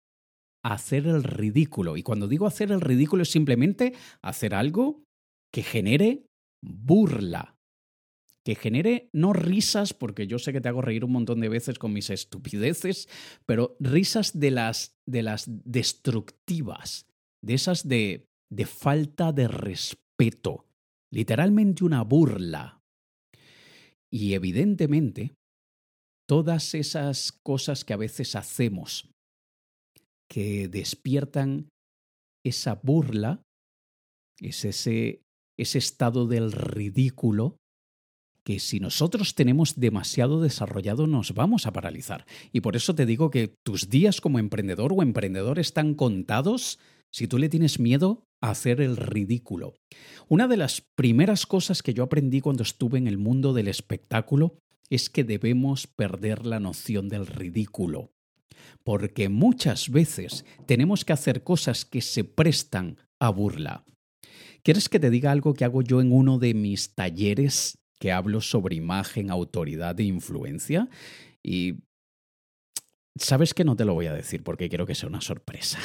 a 0.64 0.74
hacer 0.74 1.06
el 1.06 1.22
ridículo, 1.22 1.96
y 1.96 2.02
cuando 2.02 2.26
digo 2.26 2.46
hacer 2.46 2.72
el 2.72 2.80
ridículo 2.80 3.22
es 3.22 3.30
simplemente 3.30 3.94
hacer 4.22 4.54
algo 4.54 5.04
que 5.52 5.62
genere 5.62 6.26
burla, 6.62 7.55
que 8.46 8.54
genere 8.54 9.10
no 9.12 9.32
risas, 9.32 9.92
porque 9.92 10.28
yo 10.28 10.38
sé 10.38 10.52
que 10.52 10.60
te 10.60 10.68
hago 10.68 10.80
reír 10.80 11.04
un 11.04 11.10
montón 11.10 11.40
de 11.40 11.48
veces 11.48 11.80
con 11.80 11.92
mis 11.92 12.10
estupideces, 12.10 13.08
pero 13.44 13.76
risas 13.80 14.38
de 14.38 14.52
las, 14.52 14.94
de 15.04 15.24
las 15.24 15.46
destructivas, 15.48 17.08
de 17.44 17.54
esas 17.54 17.88
de, 17.88 18.24
de 18.48 18.66
falta 18.66 19.32
de 19.32 19.48
respeto, 19.48 20.64
literalmente 21.12 21.82
una 21.82 22.02
burla. 22.02 22.78
Y 24.12 24.34
evidentemente, 24.34 25.34
todas 26.28 26.74
esas 26.74 27.32
cosas 27.32 27.84
que 27.84 27.94
a 27.94 27.96
veces 27.96 28.36
hacemos 28.36 29.10
que 30.30 30.68
despiertan 30.68 31.68
esa 32.44 32.76
burla, 32.76 33.42
es 34.40 34.64
ese, 34.64 35.22
ese 35.58 35.78
estado 35.78 36.28
del 36.28 36.52
ridículo, 36.52 37.56
que 38.46 38.60
si 38.60 38.78
nosotros 38.78 39.34
tenemos 39.34 39.74
demasiado 39.74 40.40
desarrollado 40.40 41.08
nos 41.08 41.34
vamos 41.34 41.66
a 41.66 41.72
paralizar. 41.72 42.26
Y 42.52 42.60
por 42.60 42.76
eso 42.76 42.94
te 42.94 43.04
digo 43.04 43.28
que 43.28 43.48
tus 43.64 43.90
días 43.90 44.20
como 44.20 44.38
emprendedor 44.38 44.92
o 44.92 45.02
emprendedor 45.02 45.58
están 45.58 45.94
contados 45.94 46.78
si 47.10 47.26
tú 47.26 47.38
le 47.38 47.48
tienes 47.48 47.80
miedo 47.80 48.22
a 48.40 48.50
hacer 48.50 48.80
el 48.80 48.96
ridículo. 48.96 49.74
Una 50.28 50.46
de 50.46 50.58
las 50.58 50.80
primeras 50.94 51.44
cosas 51.44 51.82
que 51.82 51.92
yo 51.92 52.04
aprendí 52.04 52.40
cuando 52.40 52.62
estuve 52.62 52.98
en 52.98 53.08
el 53.08 53.18
mundo 53.18 53.52
del 53.52 53.66
espectáculo 53.66 54.60
es 54.90 55.10
que 55.10 55.24
debemos 55.24 55.88
perder 55.88 56.46
la 56.46 56.60
noción 56.60 57.08
del 57.08 57.26
ridículo. 57.26 58.12
Porque 58.84 59.28
muchas 59.28 59.90
veces 59.90 60.44
tenemos 60.66 61.04
que 61.04 61.12
hacer 61.12 61.42
cosas 61.42 61.84
que 61.84 62.00
se 62.00 62.22
prestan 62.22 62.98
a 63.18 63.30
burla. 63.30 63.84
¿Quieres 64.62 64.88
que 64.88 65.00
te 65.00 65.10
diga 65.10 65.32
algo 65.32 65.54
que 65.54 65.64
hago 65.64 65.82
yo 65.82 66.00
en 66.00 66.12
uno 66.12 66.38
de 66.38 66.54
mis 66.54 66.94
talleres 66.94 67.76
que 68.00 68.12
hablo 68.12 68.40
sobre 68.40 68.76
imagen, 68.76 69.30
autoridad 69.30 69.98
e 70.00 70.04
influencia? 70.04 70.88
Y 71.42 71.76
sabes 73.18 73.54
que 73.54 73.64
no 73.64 73.76
te 73.76 73.84
lo 73.84 73.94
voy 73.94 74.06
a 74.06 74.12
decir 74.12 74.42
porque 74.42 74.68
quiero 74.68 74.86
que 74.86 74.94
sea 74.94 75.08
una 75.08 75.20
sorpresa. 75.20 75.78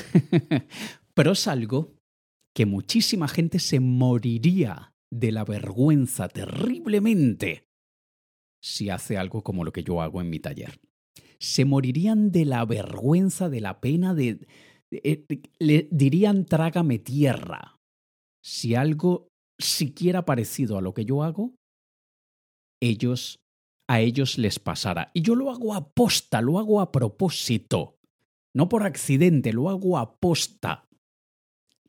Pero 1.13 1.31
es 1.31 1.47
algo 1.47 1.95
que 2.55 2.65
muchísima 2.65 3.27
gente 3.27 3.59
se 3.59 3.79
moriría 3.79 4.93
de 5.11 5.31
la 5.31 5.43
vergüenza 5.43 6.27
terriblemente 6.29 7.65
si 8.63 8.89
hace 8.89 9.17
algo 9.17 9.43
como 9.43 9.63
lo 9.63 9.73
que 9.73 9.83
yo 9.83 10.01
hago 10.01 10.21
en 10.21 10.29
mi 10.29 10.39
taller. 10.39 10.79
Se 11.39 11.65
morirían 11.65 12.31
de 12.31 12.45
la 12.45 12.63
vergüenza, 12.65 13.49
de 13.49 13.61
la 13.61 13.81
pena, 13.81 14.13
de, 14.13 14.47
eh, 14.91 15.25
le 15.59 15.87
dirían 15.91 16.45
trágame 16.45 16.99
tierra 16.99 17.79
si 18.43 18.75
algo 18.75 19.29
siquiera 19.59 20.25
parecido 20.25 20.77
a 20.77 20.81
lo 20.81 20.93
que 20.93 21.05
yo 21.05 21.23
hago, 21.23 21.55
ellos 22.81 23.39
a 23.87 23.99
ellos 23.99 24.37
les 24.37 24.59
pasara. 24.59 25.11
Y 25.13 25.21
yo 25.21 25.35
lo 25.35 25.49
hago 25.51 25.73
a 25.73 25.93
lo 26.41 26.59
hago 26.59 26.81
a 26.81 26.91
propósito, 26.91 27.99
no 28.53 28.69
por 28.69 28.83
accidente, 28.83 29.53
lo 29.53 29.69
hago 29.69 29.97
a. 29.97 30.87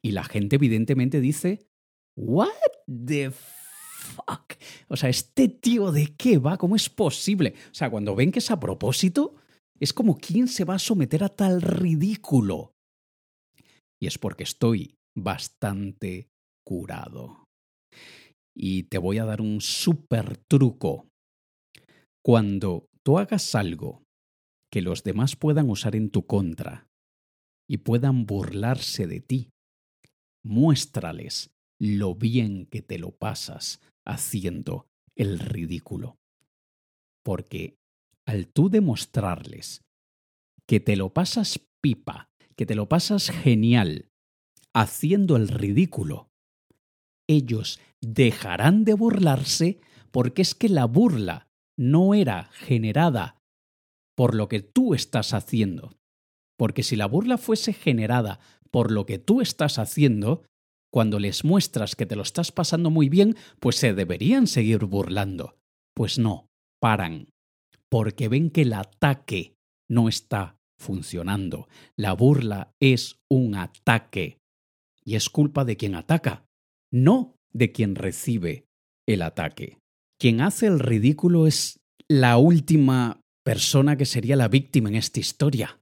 Y 0.02 0.10
la 0.12 0.24
gente 0.24 0.56
evidentemente 0.56 1.20
dice, 1.20 1.68
¿What 2.16 2.48
the 2.86 3.30
fuck? 3.30 4.54
O 4.88 4.96
sea, 4.96 5.08
¿este 5.08 5.48
tío 5.48 5.92
de 5.92 6.14
qué 6.16 6.38
va? 6.38 6.58
¿Cómo 6.58 6.76
es 6.76 6.90
posible? 6.90 7.54
O 7.70 7.74
sea, 7.74 7.90
cuando 7.90 8.14
ven 8.14 8.32
que 8.32 8.40
es 8.40 8.50
a 8.50 8.60
propósito, 8.60 9.36
es 9.80 9.92
como 9.92 10.18
quién 10.18 10.48
se 10.48 10.64
va 10.64 10.74
a 10.74 10.80
someter 10.80 11.24
a 11.24 11.28
tal 11.28 11.62
ridículo. 11.62 12.74
Y 14.00 14.06
es 14.06 14.18
porque 14.18 14.42
estoy 14.42 14.96
bastante 15.16 16.28
curado. 16.64 17.44
Y 18.54 18.84
te 18.84 18.98
voy 18.98 19.18
a 19.18 19.24
dar 19.24 19.40
un 19.40 19.60
súper 19.60 20.36
truco. 20.36 21.08
Cuando 22.24 22.86
tú 23.02 23.18
hagas 23.18 23.54
algo 23.54 24.02
que 24.70 24.82
los 24.82 25.02
demás 25.04 25.36
puedan 25.36 25.68
usar 25.68 25.96
en 25.96 26.10
tu 26.10 26.26
contra 26.26 26.88
y 27.68 27.78
puedan 27.78 28.26
burlarse 28.26 29.06
de 29.06 29.20
ti. 29.20 29.50
Muéstrales 30.44 31.50
lo 31.78 32.14
bien 32.14 32.66
que 32.66 32.80
te 32.80 32.98
lo 32.98 33.12
pasas 33.12 33.80
haciendo 34.06 34.86
el 35.16 35.38
ridículo. 35.38 36.16
Porque 37.24 37.76
al 38.26 38.48
tú 38.48 38.70
demostrarles 38.70 39.82
que 40.66 40.80
te 40.80 40.96
lo 40.96 41.12
pasas 41.12 41.60
pipa, 41.82 42.30
que 42.56 42.66
te 42.66 42.74
lo 42.74 42.88
pasas 42.88 43.30
genial, 43.30 44.08
haciendo 44.74 45.36
el 45.36 45.48
ridículo, 45.48 46.30
ellos 47.28 47.80
dejarán 48.02 48.84
de 48.84 48.94
burlarse 48.94 49.80
porque 50.10 50.42
es 50.42 50.54
que 50.54 50.68
la 50.68 50.84
burla 50.84 51.48
no 51.78 52.14
era 52.14 52.50
generada 52.52 53.38
por 54.14 54.34
lo 54.34 54.48
que 54.48 54.60
tú 54.60 54.94
estás 54.94 55.32
haciendo. 55.32 55.96
Porque 56.58 56.82
si 56.82 56.96
la 56.96 57.06
burla 57.06 57.38
fuese 57.38 57.72
generada 57.72 58.38
por 58.70 58.90
lo 58.90 59.06
que 59.06 59.18
tú 59.18 59.40
estás 59.40 59.78
haciendo, 59.78 60.44
cuando 60.92 61.18
les 61.18 61.44
muestras 61.44 61.96
que 61.96 62.04
te 62.04 62.16
lo 62.16 62.22
estás 62.22 62.52
pasando 62.52 62.90
muy 62.90 63.08
bien, 63.08 63.36
pues 63.58 63.76
se 63.76 63.94
deberían 63.94 64.46
seguir 64.46 64.84
burlando. 64.84 65.56
Pues 65.94 66.18
no, 66.18 66.48
paran, 66.80 67.28
porque 67.88 68.28
ven 68.28 68.50
que 68.50 68.62
el 68.62 68.74
ataque 68.74 69.54
no 69.88 70.08
está 70.08 70.56
funcionando. 70.78 71.68
La 71.96 72.12
burla 72.12 72.72
es 72.80 73.16
un 73.30 73.54
ataque. 73.54 74.38
Y 75.04 75.16
es 75.16 75.30
culpa 75.30 75.64
de 75.64 75.76
quien 75.76 75.94
ataca, 75.94 76.44
no 76.92 77.36
de 77.52 77.72
quien 77.72 77.94
recibe 77.94 78.66
el 79.06 79.22
ataque. 79.22 79.78
Quien 80.18 80.40
hace 80.40 80.66
el 80.66 80.78
ridículo 80.78 81.46
es 81.46 81.80
la 82.08 82.38
última 82.38 83.20
persona 83.44 83.96
que 83.96 84.06
sería 84.06 84.36
la 84.36 84.48
víctima 84.48 84.88
en 84.88 84.96
esta 84.96 85.20
historia. 85.20 85.80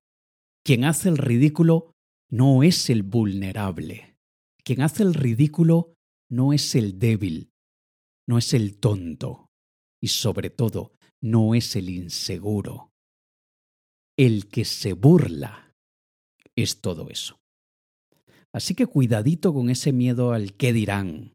Quien 0.64 0.84
hace 0.84 1.08
el 1.08 1.18
ridículo 1.18 1.92
no 2.30 2.62
es 2.62 2.90
el 2.90 3.02
vulnerable. 3.02 4.16
Quien 4.64 4.82
hace 4.82 5.02
el 5.02 5.14
ridículo 5.14 5.94
no 6.30 6.52
es 6.52 6.74
el 6.74 6.98
débil, 6.98 7.50
no 8.28 8.38
es 8.38 8.54
el 8.54 8.78
tonto 8.78 9.50
y 10.00 10.08
sobre 10.08 10.50
todo 10.50 10.92
no 11.20 11.54
es 11.54 11.76
el 11.76 11.90
inseguro. 11.90 12.92
El 14.16 14.48
que 14.48 14.64
se 14.64 14.92
burla 14.92 15.74
es 16.56 16.80
todo 16.80 17.10
eso. 17.10 17.40
Así 18.52 18.74
que 18.74 18.86
cuidadito 18.86 19.52
con 19.52 19.70
ese 19.70 19.92
miedo 19.92 20.32
al 20.32 20.54
qué 20.54 20.72
dirán. 20.72 21.34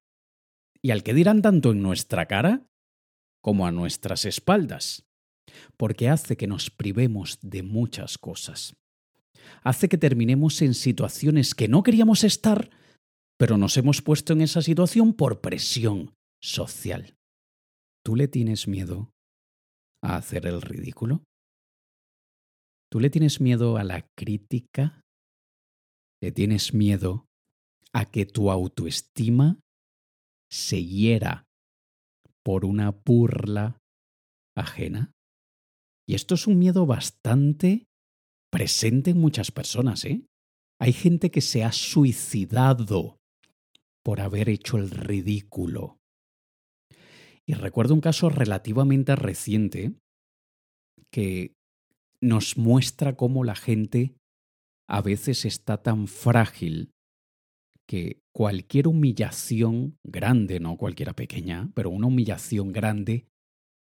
Y 0.85 0.91
al 0.91 1.01
que 1.01 1.15
dirán 1.15 1.41
tanto 1.41 1.71
en 1.71 1.81
nuestra 1.81 2.27
cara 2.27 2.69
como 3.41 3.65
a 3.65 3.71
nuestras 3.71 4.23
espaldas. 4.23 5.03
Porque 5.77 6.09
hace 6.09 6.37
que 6.37 6.45
nos 6.45 6.69
privemos 6.69 7.39
de 7.41 7.63
muchas 7.63 8.19
cosas. 8.19 8.75
Hace 9.63 9.89
que 9.89 9.97
terminemos 9.97 10.61
en 10.61 10.75
situaciones 10.75 11.55
que 11.55 11.67
no 11.67 11.81
queríamos 11.81 12.23
estar, 12.23 12.69
pero 13.35 13.57
nos 13.57 13.77
hemos 13.77 14.03
puesto 14.03 14.33
en 14.33 14.41
esa 14.41 14.61
situación 14.61 15.13
por 15.13 15.41
presión 15.41 16.13
social. 16.39 17.15
¿Tú 18.03 18.15
le 18.15 18.27
tienes 18.27 18.67
miedo 18.67 19.09
a 20.03 20.17
hacer 20.17 20.45
el 20.45 20.61
ridículo? 20.61 21.23
¿Tú 22.91 22.99
le 22.99 23.09
tienes 23.09 23.41
miedo 23.41 23.77
a 23.77 23.83
la 23.83 24.05
crítica? 24.15 25.01
¿Le 26.21 26.31
tienes 26.31 26.75
miedo 26.75 27.25
a 27.91 28.05
que 28.05 28.27
tu 28.27 28.51
autoestima 28.51 29.57
se 30.55 30.83
hiera 30.83 31.45
por 32.43 32.65
una 32.65 32.91
burla 32.91 33.77
ajena? 34.55 35.11
Y 36.07 36.15
esto 36.15 36.35
es 36.35 36.47
un 36.47 36.57
miedo 36.57 36.85
bastante 36.85 37.87
presente 38.51 39.11
en 39.11 39.17
muchas 39.19 39.51
personas, 39.51 40.05
¿eh? 40.05 40.25
Hay 40.79 40.93
gente 40.93 41.31
que 41.31 41.41
se 41.41 41.63
ha 41.63 41.71
suicidado 41.71 43.17
por 44.03 44.21
haber 44.21 44.49
hecho 44.49 44.77
el 44.77 44.91
ridículo. 44.91 45.97
Y 47.47 47.53
recuerdo 47.53 47.93
un 47.93 48.01
caso 48.01 48.29
relativamente 48.29 49.15
reciente 49.15 49.95
que 51.11 51.53
nos 52.21 52.57
muestra 52.57 53.15
cómo 53.15 53.43
la 53.43 53.55
gente 53.55 54.15
a 54.87 55.01
veces 55.01 55.45
está 55.45 55.81
tan 55.81 56.07
frágil 56.07 56.91
que 57.87 58.21
cualquier 58.35 58.89
humillación 58.89 59.97
grande, 60.03 60.59
no 60.59 60.75
cualquiera 60.75 61.13
pequeña, 61.13 61.71
pero 61.73 61.89
una 61.89 62.07
humillación 62.07 62.73
grande 62.73 63.29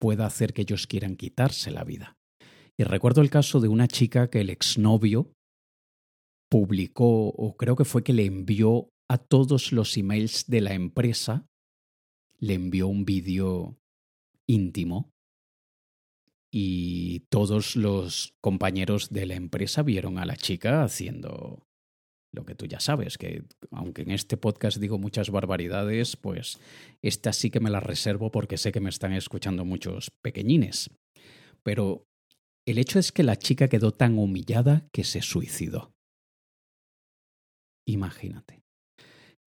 pueda 0.00 0.24
hacer 0.24 0.54
que 0.54 0.62
ellos 0.62 0.86
quieran 0.86 1.16
quitarse 1.16 1.70
la 1.70 1.84
vida. 1.84 2.16
Y 2.78 2.84
recuerdo 2.84 3.20
el 3.20 3.28
caso 3.28 3.60
de 3.60 3.68
una 3.68 3.86
chica 3.86 4.30
que 4.30 4.40
el 4.40 4.48
exnovio 4.48 5.34
publicó, 6.48 7.28
o 7.28 7.54
creo 7.58 7.76
que 7.76 7.84
fue 7.84 8.02
que 8.02 8.14
le 8.14 8.24
envió 8.24 8.88
a 9.10 9.18
todos 9.18 9.72
los 9.72 9.98
emails 9.98 10.46
de 10.46 10.62
la 10.62 10.72
empresa, 10.72 11.46
le 12.38 12.54
envió 12.54 12.88
un 12.88 13.04
vídeo 13.04 13.76
íntimo 14.46 15.10
y 16.50 17.26
todos 17.28 17.76
los 17.76 18.32
compañeros 18.40 19.10
de 19.10 19.26
la 19.26 19.34
empresa 19.34 19.82
vieron 19.82 20.16
a 20.16 20.24
la 20.24 20.36
chica 20.36 20.82
haciendo 20.82 21.66
lo 22.32 22.44
que 22.44 22.54
tú 22.54 22.66
ya 22.66 22.80
sabes, 22.80 23.18
que 23.18 23.44
aunque 23.70 24.02
en 24.02 24.10
este 24.10 24.36
podcast 24.36 24.78
digo 24.78 24.98
muchas 24.98 25.30
barbaridades, 25.30 26.16
pues 26.16 26.58
esta 27.02 27.32
sí 27.32 27.50
que 27.50 27.60
me 27.60 27.70
la 27.70 27.80
reservo 27.80 28.30
porque 28.30 28.56
sé 28.56 28.72
que 28.72 28.80
me 28.80 28.90
están 28.90 29.12
escuchando 29.12 29.64
muchos 29.64 30.10
pequeñines. 30.22 30.90
Pero 31.62 32.06
el 32.66 32.78
hecho 32.78 32.98
es 32.98 33.12
que 33.12 33.22
la 33.22 33.36
chica 33.36 33.68
quedó 33.68 33.92
tan 33.92 34.18
humillada 34.18 34.86
que 34.92 35.04
se 35.04 35.22
suicidó. 35.22 35.92
Imagínate. 37.86 38.60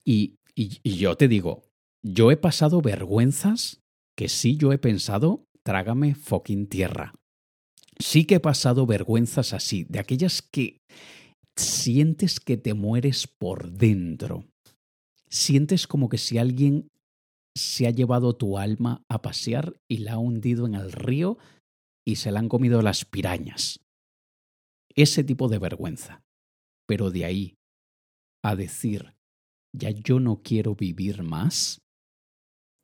Y, 0.06 0.36
y, 0.56 0.80
y 0.84 0.98
yo 0.98 1.16
te 1.16 1.28
digo, 1.28 1.64
yo 2.04 2.32
he 2.32 2.38
pasado 2.38 2.82
vergüenzas 2.82 3.82
que 4.18 4.30
sí 4.30 4.58
yo 4.58 4.74
he 4.74 4.78
pensado 4.78 5.46
trágame 5.64 6.16
fucking 6.16 6.68
tierra. 6.68 7.14
Sí 8.00 8.26
que 8.26 8.36
he 8.36 8.40
pasado 8.40 8.86
vergüenzas 8.86 9.54
así, 9.54 9.86
de 9.86 10.00
aquellas 10.00 10.42
que 10.42 10.82
sientes 11.56 12.40
que 12.40 12.58
te 12.58 12.74
mueres 12.74 13.28
por 13.28 13.72
dentro. 13.72 14.46
Sientes 15.30 15.88
como 15.88 16.10
que 16.10 16.18
si 16.18 16.38
alguien 16.38 16.90
se 17.56 17.88
ha 17.88 17.92
llevado 17.92 18.36
tu 18.36 18.58
alma 18.58 19.04
a 19.10 19.22
pasear 19.22 19.80
y 19.88 20.00
la 20.00 20.14
ha 20.14 20.18
hundido 20.18 20.66
en 20.66 20.76
el 20.76 20.92
río 20.92 21.38
y 22.06 22.16
se 22.18 22.32
la 22.32 22.40
han 22.40 22.50
comido 22.50 22.82
las 22.82 23.06
pirañas. 23.06 23.80
Ese 24.96 25.24
tipo 25.24 25.48
de 25.48 25.60
vergüenza. 25.60 26.24
Pero 26.86 27.12
de 27.12 27.26
ahí 27.26 27.58
a 28.44 28.56
decir, 28.56 29.16
ya 29.72 29.90
yo 29.90 30.20
no 30.20 30.42
quiero 30.44 30.76
vivir 30.76 31.24
más, 31.24 31.82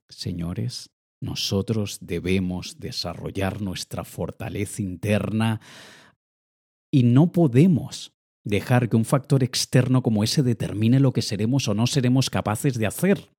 señores, 0.10 0.90
nosotros 1.22 2.00
debemos 2.02 2.80
desarrollar 2.80 3.62
nuestra 3.62 4.06
fortaleza 4.06 4.82
interna 4.82 5.60
y 6.92 7.04
no 7.04 7.32
podemos 7.34 8.14
dejar 8.44 8.90
que 8.90 8.98
un 8.98 9.06
factor 9.06 9.44
externo 9.44 10.02
como 10.02 10.24
ese 10.24 10.44
determine 10.44 11.00
lo 11.00 11.12
que 11.12 11.22
seremos 11.22 11.68
o 11.68 11.74
no 11.74 11.88
seremos 11.88 12.30
capaces 12.30 12.76
de 12.76 12.88
hacer. 12.88 13.30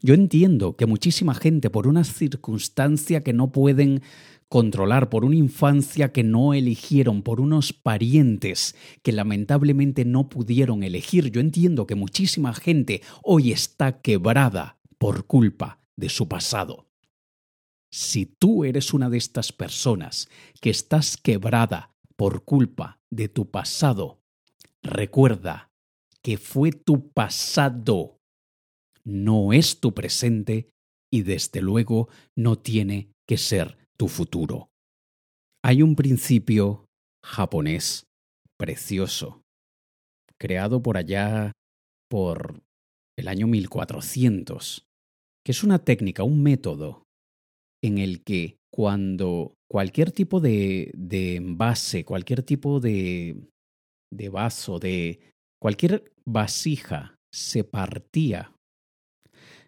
Yo 0.00 0.14
entiendo 0.14 0.76
que 0.76 0.86
muchísima 0.86 1.34
gente 1.34 1.70
por 1.70 1.86
una 1.86 2.04
circunstancia 2.04 3.22
que 3.22 3.32
no 3.32 3.52
pueden 3.52 4.02
controlar, 4.48 5.08
por 5.08 5.24
una 5.24 5.36
infancia 5.36 6.12
que 6.12 6.22
no 6.22 6.52
eligieron, 6.52 7.22
por 7.22 7.40
unos 7.40 7.72
parientes 7.72 8.74
que 9.02 9.12
lamentablemente 9.12 10.04
no 10.04 10.28
pudieron 10.28 10.82
elegir, 10.82 11.30
yo 11.30 11.40
entiendo 11.40 11.86
que 11.86 11.94
muchísima 11.94 12.52
gente 12.52 13.00
hoy 13.22 13.50
está 13.50 14.02
quebrada 14.02 14.78
por 14.98 15.26
culpa 15.26 15.80
de 15.96 16.10
su 16.10 16.28
pasado. 16.28 16.86
Si 17.90 18.26
tú 18.26 18.64
eres 18.64 18.92
una 18.92 19.08
de 19.08 19.18
estas 19.18 19.52
personas 19.52 20.28
que 20.60 20.70
estás 20.70 21.16
quebrada 21.16 21.94
por 22.16 22.44
culpa 22.44 23.01
de 23.12 23.28
tu 23.28 23.50
pasado, 23.50 24.20
recuerda 24.82 25.70
que 26.22 26.38
fue 26.38 26.72
tu 26.72 27.10
pasado, 27.10 28.18
no 29.04 29.52
es 29.52 29.80
tu 29.80 29.92
presente 29.92 30.70
y 31.12 31.22
desde 31.22 31.60
luego 31.60 32.08
no 32.34 32.58
tiene 32.58 33.12
que 33.28 33.36
ser 33.36 33.76
tu 33.98 34.08
futuro. 34.08 34.70
Hay 35.62 35.82
un 35.82 35.94
principio 35.94 36.86
japonés 37.22 38.06
precioso, 38.58 39.42
creado 40.38 40.82
por 40.82 40.96
allá 40.96 41.52
por 42.08 42.62
el 43.18 43.28
año 43.28 43.46
1400, 43.46 44.86
que 45.44 45.52
es 45.52 45.62
una 45.62 45.84
técnica, 45.84 46.22
un 46.22 46.42
método 46.42 47.04
en 47.82 47.98
el 47.98 48.24
que 48.24 48.56
cuando 48.72 49.54
cualquier 49.70 50.12
tipo 50.12 50.40
de, 50.40 50.90
de 50.94 51.36
envase, 51.36 52.04
cualquier 52.04 52.42
tipo 52.42 52.80
de, 52.80 53.50
de 54.10 54.28
vaso, 54.30 54.78
de 54.78 55.20
cualquier 55.60 56.12
vasija 56.24 57.16
se 57.32 57.64
partía, 57.64 58.54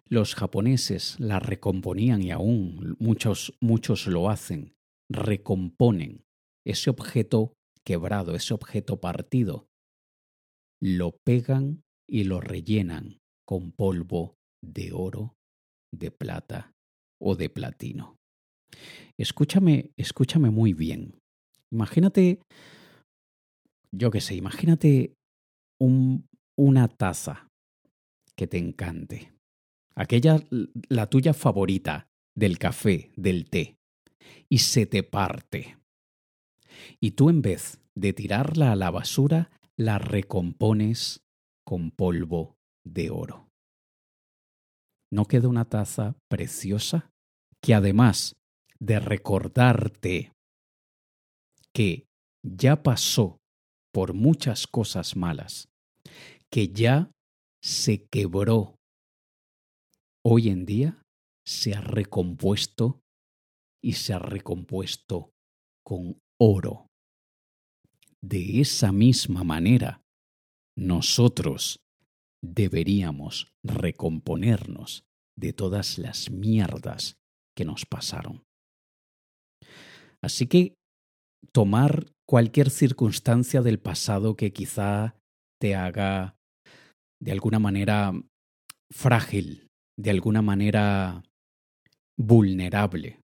los 0.07 0.35
japoneses 0.35 1.19
la 1.19 1.39
recomponían 1.39 2.23
y 2.23 2.31
aún 2.31 2.95
muchos, 2.99 3.55
muchos 3.61 4.07
lo 4.07 4.29
hacen, 4.29 4.73
recomponen 5.09 6.23
ese 6.65 6.89
objeto 6.89 7.53
quebrado, 7.83 8.35
ese 8.35 8.53
objeto 8.53 8.99
partido, 8.99 9.67
lo 10.81 11.17
pegan 11.23 11.83
y 12.07 12.23
lo 12.23 12.41
rellenan 12.41 13.19
con 13.47 13.71
polvo 13.71 14.35
de 14.63 14.91
oro, 14.93 15.35
de 15.93 16.11
plata 16.11 16.71
o 17.21 17.35
de 17.35 17.49
platino. 17.49 18.17
Escúchame, 19.17 19.91
escúchame 19.97 20.49
muy 20.49 20.73
bien. 20.73 21.19
Imagínate, 21.71 22.39
yo 23.91 24.11
qué 24.11 24.21
sé, 24.21 24.35
imagínate 24.35 25.15
un, 25.79 26.27
una 26.57 26.87
taza 26.87 27.47
que 28.35 28.47
te 28.47 28.57
encante. 28.57 29.33
Aquella, 29.95 30.43
la 30.89 31.09
tuya 31.09 31.33
favorita, 31.33 32.07
del 32.35 32.57
café, 32.57 33.11
del 33.15 33.49
té, 33.49 33.77
y 34.49 34.57
se 34.57 34.85
te 34.85 35.03
parte. 35.03 35.77
Y 36.99 37.11
tú 37.11 37.29
en 37.29 37.41
vez 37.41 37.79
de 37.95 38.11
tirarla 38.11 38.73
a 38.73 38.75
la 38.75 38.91
basura, 38.91 39.51
la 39.77 39.99
recompones 39.99 41.23
con 41.65 41.91
polvo 41.91 42.57
de 42.83 43.09
oro. 43.09 43.49
¿No 45.11 45.25
queda 45.25 45.47
una 45.47 45.65
taza 45.65 46.17
preciosa 46.29 47.11
que 47.61 47.73
además 47.73 48.35
de 48.79 48.99
recordarte 48.99 50.31
que 51.73 52.05
ya 52.43 52.83
pasó 52.83 53.37
por 53.93 54.13
muchas 54.13 54.67
cosas 54.67 55.15
malas, 55.15 55.67
que 56.51 56.69
ya 56.69 57.11
se 57.61 58.05
quebró, 58.07 58.75
hoy 60.23 60.49
en 60.49 60.65
día 60.65 61.01
se 61.45 61.73
ha 61.73 61.81
recompuesto 61.81 63.01
y 63.83 63.93
se 63.93 64.13
ha 64.13 64.19
recompuesto 64.19 65.31
con 65.83 66.19
oro. 66.39 66.87
De 68.21 68.59
esa 68.59 68.91
misma 68.91 69.43
manera, 69.43 70.01
nosotros 70.77 71.79
deberíamos 72.43 73.47
recomponernos 73.63 75.03
de 75.37 75.53
todas 75.53 75.97
las 75.97 76.29
mierdas 76.31 77.17
que 77.55 77.65
nos 77.65 77.85
pasaron. 77.85 78.44
Así 80.25 80.47
que 80.47 80.73
tomar 81.51 82.07
cualquier 82.27 82.71
circunstancia 82.71 83.61
del 83.61 83.77
pasado 83.77 84.35
que 84.35 84.51
quizá 84.51 85.15
te 85.61 85.75
haga 85.75 86.35
de 87.21 87.31
alguna 87.31 87.59
manera 87.59 88.11
frágil, 88.91 89.67
de 89.95 90.09
alguna 90.09 90.41
manera 90.41 91.23
vulnerable, 92.17 93.19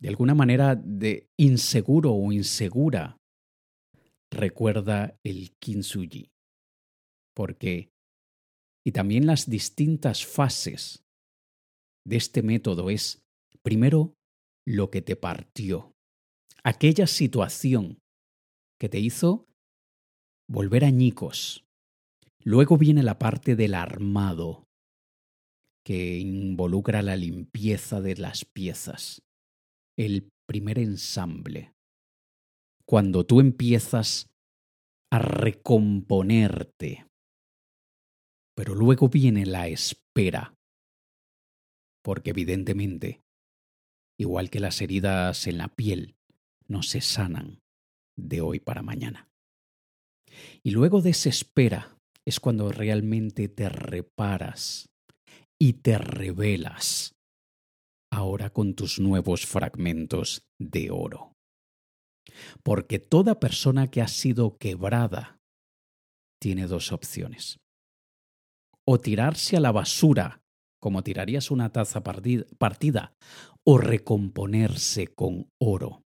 de 0.00 0.08
alguna 0.08 0.34
manera 0.34 0.76
de 0.76 1.26
inseguro 1.38 2.14
o 2.14 2.32
insegura, 2.32 3.18
recuerda 4.32 5.18
el 5.22 5.50
kintsugi. 5.60 6.30
Porque, 7.36 7.90
y 8.82 8.92
también 8.92 9.26
las 9.26 9.50
distintas 9.50 10.24
fases 10.24 11.02
de 12.06 12.16
este 12.16 12.42
método 12.42 12.88
es, 12.88 13.20
primero, 13.62 14.14
lo 14.66 14.90
que 14.90 15.02
te 15.02 15.16
partió, 15.16 15.92
aquella 16.62 17.06
situación 17.06 17.98
que 18.78 18.88
te 18.88 18.98
hizo 18.98 19.46
volver 20.48 20.84
añicos. 20.84 21.64
Luego 22.42 22.78
viene 22.78 23.02
la 23.02 23.18
parte 23.18 23.54
del 23.54 23.74
armado, 23.74 24.66
que 25.84 26.18
involucra 26.18 27.02
la 27.02 27.16
limpieza 27.16 28.00
de 28.00 28.16
las 28.16 28.44
piezas, 28.44 29.22
el 29.98 30.30
primer 30.46 30.78
ensamble. 30.78 31.72
Cuando 32.86 33.24
tú 33.24 33.40
empiezas 33.40 34.28
a 35.12 35.18
recomponerte, 35.18 37.06
pero 38.56 38.74
luego 38.74 39.08
viene 39.08 39.46
la 39.46 39.68
espera, 39.68 40.54
porque 42.02 42.30
evidentemente, 42.30 43.20
igual 44.18 44.50
que 44.50 44.60
las 44.60 44.80
heridas 44.80 45.46
en 45.46 45.58
la 45.58 45.68
piel, 45.68 46.16
no 46.70 46.82
se 46.82 47.00
sanan 47.00 47.60
de 48.16 48.40
hoy 48.40 48.60
para 48.60 48.82
mañana. 48.82 49.28
Y 50.62 50.70
luego 50.70 51.02
de 51.02 51.10
esa 51.10 51.28
espera 51.28 51.98
es 52.24 52.38
cuando 52.38 52.70
realmente 52.70 53.48
te 53.48 53.68
reparas 53.68 54.88
y 55.58 55.74
te 55.74 55.98
revelas 55.98 57.14
ahora 58.12 58.50
con 58.50 58.74
tus 58.74 59.00
nuevos 59.00 59.46
fragmentos 59.46 60.42
de 60.58 60.90
oro. 60.90 61.32
Porque 62.62 62.98
toda 62.98 63.40
persona 63.40 63.88
que 63.88 64.02
ha 64.02 64.08
sido 64.08 64.56
quebrada 64.56 65.40
tiene 66.40 66.66
dos 66.66 66.92
opciones. 66.92 67.58
O 68.86 68.98
tirarse 68.98 69.56
a 69.56 69.60
la 69.60 69.72
basura, 69.72 70.40
como 70.80 71.02
tirarías 71.02 71.50
una 71.50 71.72
taza 71.72 72.02
partida, 72.02 73.12
o 73.64 73.78
recomponerse 73.78 75.08
con 75.08 75.50
oro. 75.60 76.02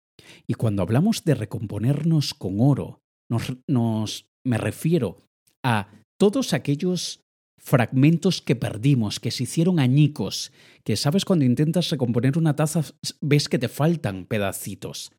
Y 0.48 0.54
cuando 0.56 0.82
hablamos 0.82 1.24
de 1.24 1.36
recomponernos 1.36 2.34
con 2.34 2.60
oro, 2.60 3.02
nos, 3.30 4.26
me 4.44 4.58
refiero 4.58 5.18
a 5.64 5.90
todos 6.18 6.54
aquellos 6.54 7.22
fragmentos 7.58 8.42
que 8.42 8.56
perdimos, 8.56 9.20
que 9.20 9.32
se 9.32 9.44
hicieron 9.44 9.80
añicos, 9.80 10.52
que 10.84 10.96
sabes 10.96 11.26
cuando 11.26 11.46
intentas 11.46 11.90
recomponer 11.90 12.38
una 12.38 12.56
taza 12.56 12.84
ves 13.22 13.50
que 13.50 13.60
te 13.60 13.68
faltan 13.68 14.26
pedacitos. 14.26 15.12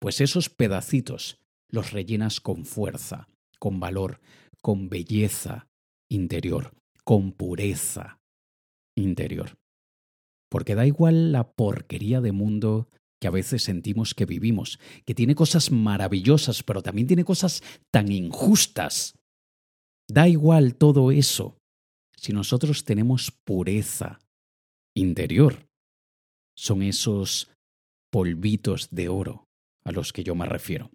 Pues 0.00 0.20
esos 0.20 0.50
pedacitos 0.50 1.38
los 1.70 1.92
rellenas 1.92 2.40
con 2.40 2.64
fuerza, 2.64 3.28
con 3.58 3.80
valor, 3.80 4.20
con 4.62 4.88
belleza 4.88 5.66
interior, 6.10 6.74
con 7.04 7.32
pureza 7.32 8.20
interior. 8.96 9.58
Porque 10.50 10.74
da 10.74 10.86
igual 10.86 11.32
la 11.32 11.50
porquería 11.50 12.20
de 12.20 12.32
mundo 12.32 12.88
que 13.24 13.28
a 13.28 13.30
veces 13.30 13.62
sentimos 13.62 14.12
que 14.12 14.26
vivimos, 14.26 14.78
que 15.06 15.14
tiene 15.14 15.34
cosas 15.34 15.70
maravillosas, 15.70 16.62
pero 16.62 16.82
también 16.82 17.06
tiene 17.06 17.24
cosas 17.24 17.62
tan 17.90 18.12
injustas 18.12 19.14
Da 20.06 20.28
igual 20.28 20.74
todo 20.74 21.10
eso 21.10 21.56
si 22.18 22.34
nosotros 22.34 22.84
tenemos 22.84 23.30
pureza 23.30 24.18
interior. 24.94 25.66
Son 26.54 26.82
esos 26.82 27.50
polvitos 28.12 28.90
de 28.90 29.08
oro 29.08 29.46
a 29.86 29.92
los 29.92 30.12
que 30.12 30.22
yo 30.22 30.34
me 30.34 30.44
refiero. 30.44 30.90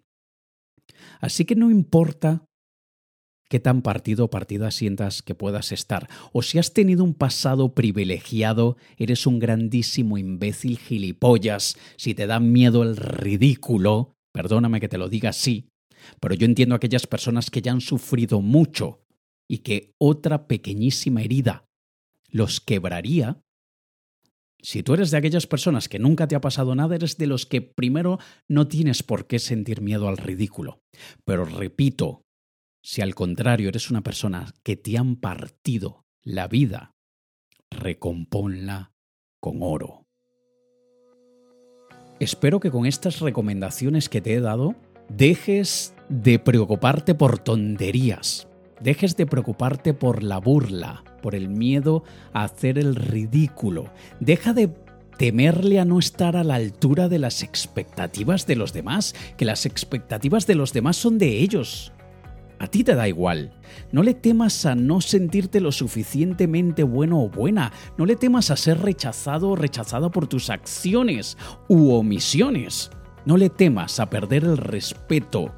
Así 1.22 1.46
que 1.46 1.56
no 1.56 1.72
importa 1.72 2.46
qué 3.50 3.60
tan 3.60 3.82
partido 3.82 4.26
o 4.26 4.30
partida 4.30 4.72
sientas 4.72 5.22
que 5.22 5.36
puedas 5.36 5.72
estar, 5.72 6.08
o 6.32 6.42
si 6.42 6.60
has 6.60 6.74
tenido 6.74 7.04
un 7.04 7.14
pasado 7.14 7.74
privilegiado, 7.74 8.78
eres 8.98 9.26
un 9.26 9.40
grandísimo 9.40 10.18
imbécil 10.18 10.78
gilipollas, 10.78 11.78
si 11.98 12.14
te 12.14 12.28
da 12.28 12.40
miedo 12.40 12.84
el 12.84 12.96
ridículo, 12.96 14.14
perdóname 14.32 14.80
que 14.80 14.88
te 14.88 14.98
lo 14.98 15.10
diga 15.10 15.32
así, 15.32 15.68
pero 16.20 16.36
yo 16.36 16.46
entiendo 16.46 16.76
a 16.76 16.78
aquellas 16.78 17.08
personas 17.08 17.50
que 17.50 17.62
ya 17.62 17.72
han 17.72 17.82
sufrido 17.82 18.40
mucho 18.42 19.02
y 19.50 19.60
que 19.60 19.94
otra 19.98 20.48
pequeñísima 20.48 21.22
herida 21.22 21.66
los 22.30 22.62
quebraría, 22.62 23.42
si 24.62 24.84
tú 24.84 24.94
eres 24.94 25.10
de 25.10 25.18
aquellas 25.18 25.48
personas 25.48 25.88
que 25.88 26.00
nunca 26.00 26.28
te 26.28 26.36
ha 26.36 26.42
pasado 26.42 26.76
nada, 26.76 26.96
eres 26.96 27.18
de 27.18 27.28
los 27.28 27.46
que 27.46 27.62
primero 27.62 28.20
no 28.48 28.68
tienes 28.68 29.04
por 29.04 29.26
qué 29.26 29.40
sentir 29.40 29.82
miedo 29.82 30.08
al 30.08 30.18
ridículo. 30.18 30.82
Pero 31.24 31.46
repito, 31.46 32.24
si 32.82 33.02
al 33.02 33.16
contrario 33.16 33.70
eres 33.70 33.90
una 33.90 34.02
persona 34.02 34.54
que 34.64 34.76
te 34.76 34.98
han 34.98 35.16
partido 35.16 36.06
la 36.24 36.48
vida, 36.48 36.96
recomponla 37.70 38.94
con 39.40 39.60
oro. 39.62 40.08
Espero 42.20 42.60
que 42.60 42.72
con 42.72 42.86
estas 42.86 43.20
recomendaciones 43.22 44.10
que 44.10 44.22
te 44.22 44.34
he 44.34 44.42
dado 44.42 44.76
dejes 45.08 45.94
de 46.10 46.40
preocuparte 46.40 47.16
por 47.16 47.40
tonterías. 47.40 48.48
Dejes 48.82 49.16
de 49.18 49.26
preocuparte 49.26 49.94
por 49.94 50.24
la 50.24 50.38
burla, 50.38 51.04
por 51.22 51.36
el 51.36 51.50
miedo 51.50 52.04
a 52.34 52.44
hacer 52.44 52.78
el 52.78 52.96
ridículo. 52.96 53.92
Deja 54.20 54.54
de 54.54 54.70
temerle 55.18 55.80
a 55.80 55.86
no 55.86 56.00
estar 56.00 56.38
a 56.38 56.46
la 56.46 56.56
altura 56.56 57.10
de 57.10 57.20
las 57.20 57.44
expectativas 57.44 58.48
de 58.48 58.56
los 58.56 58.72
demás, 58.72 59.16
que 59.36 59.44
las 59.44 59.66
expectativas 59.66 60.48
de 60.48 60.56
los 60.56 60.72
demás 60.72 60.96
son 60.96 61.18
de 61.18 61.40
ellos. 61.40 61.92
A 62.60 62.68
ti 62.68 62.84
te 62.84 62.94
da 62.94 63.08
igual. 63.08 63.54
No 63.94 64.04
le 64.04 64.14
temas 64.14 64.66
a 64.66 64.76
no 64.76 65.00
sentirte 65.00 65.62
lo 65.62 65.72
suficientemente 65.72 66.84
bueno 66.84 67.24
o 67.24 67.30
buena. 67.30 67.72
No 67.98 68.06
le 68.06 68.18
temas 68.18 68.52
a 68.52 68.58
ser 68.58 68.82
rechazado 68.82 69.50
o 69.50 69.56
rechazada 69.56 70.12
por 70.12 70.28
tus 70.28 70.50
acciones 70.50 71.38
u 71.70 71.92
omisiones. 71.94 72.92
No 73.26 73.38
le 73.38 73.50
temas 73.50 74.00
a 74.02 74.10
perder 74.10 74.44
el 74.44 74.58
respeto 74.58 75.54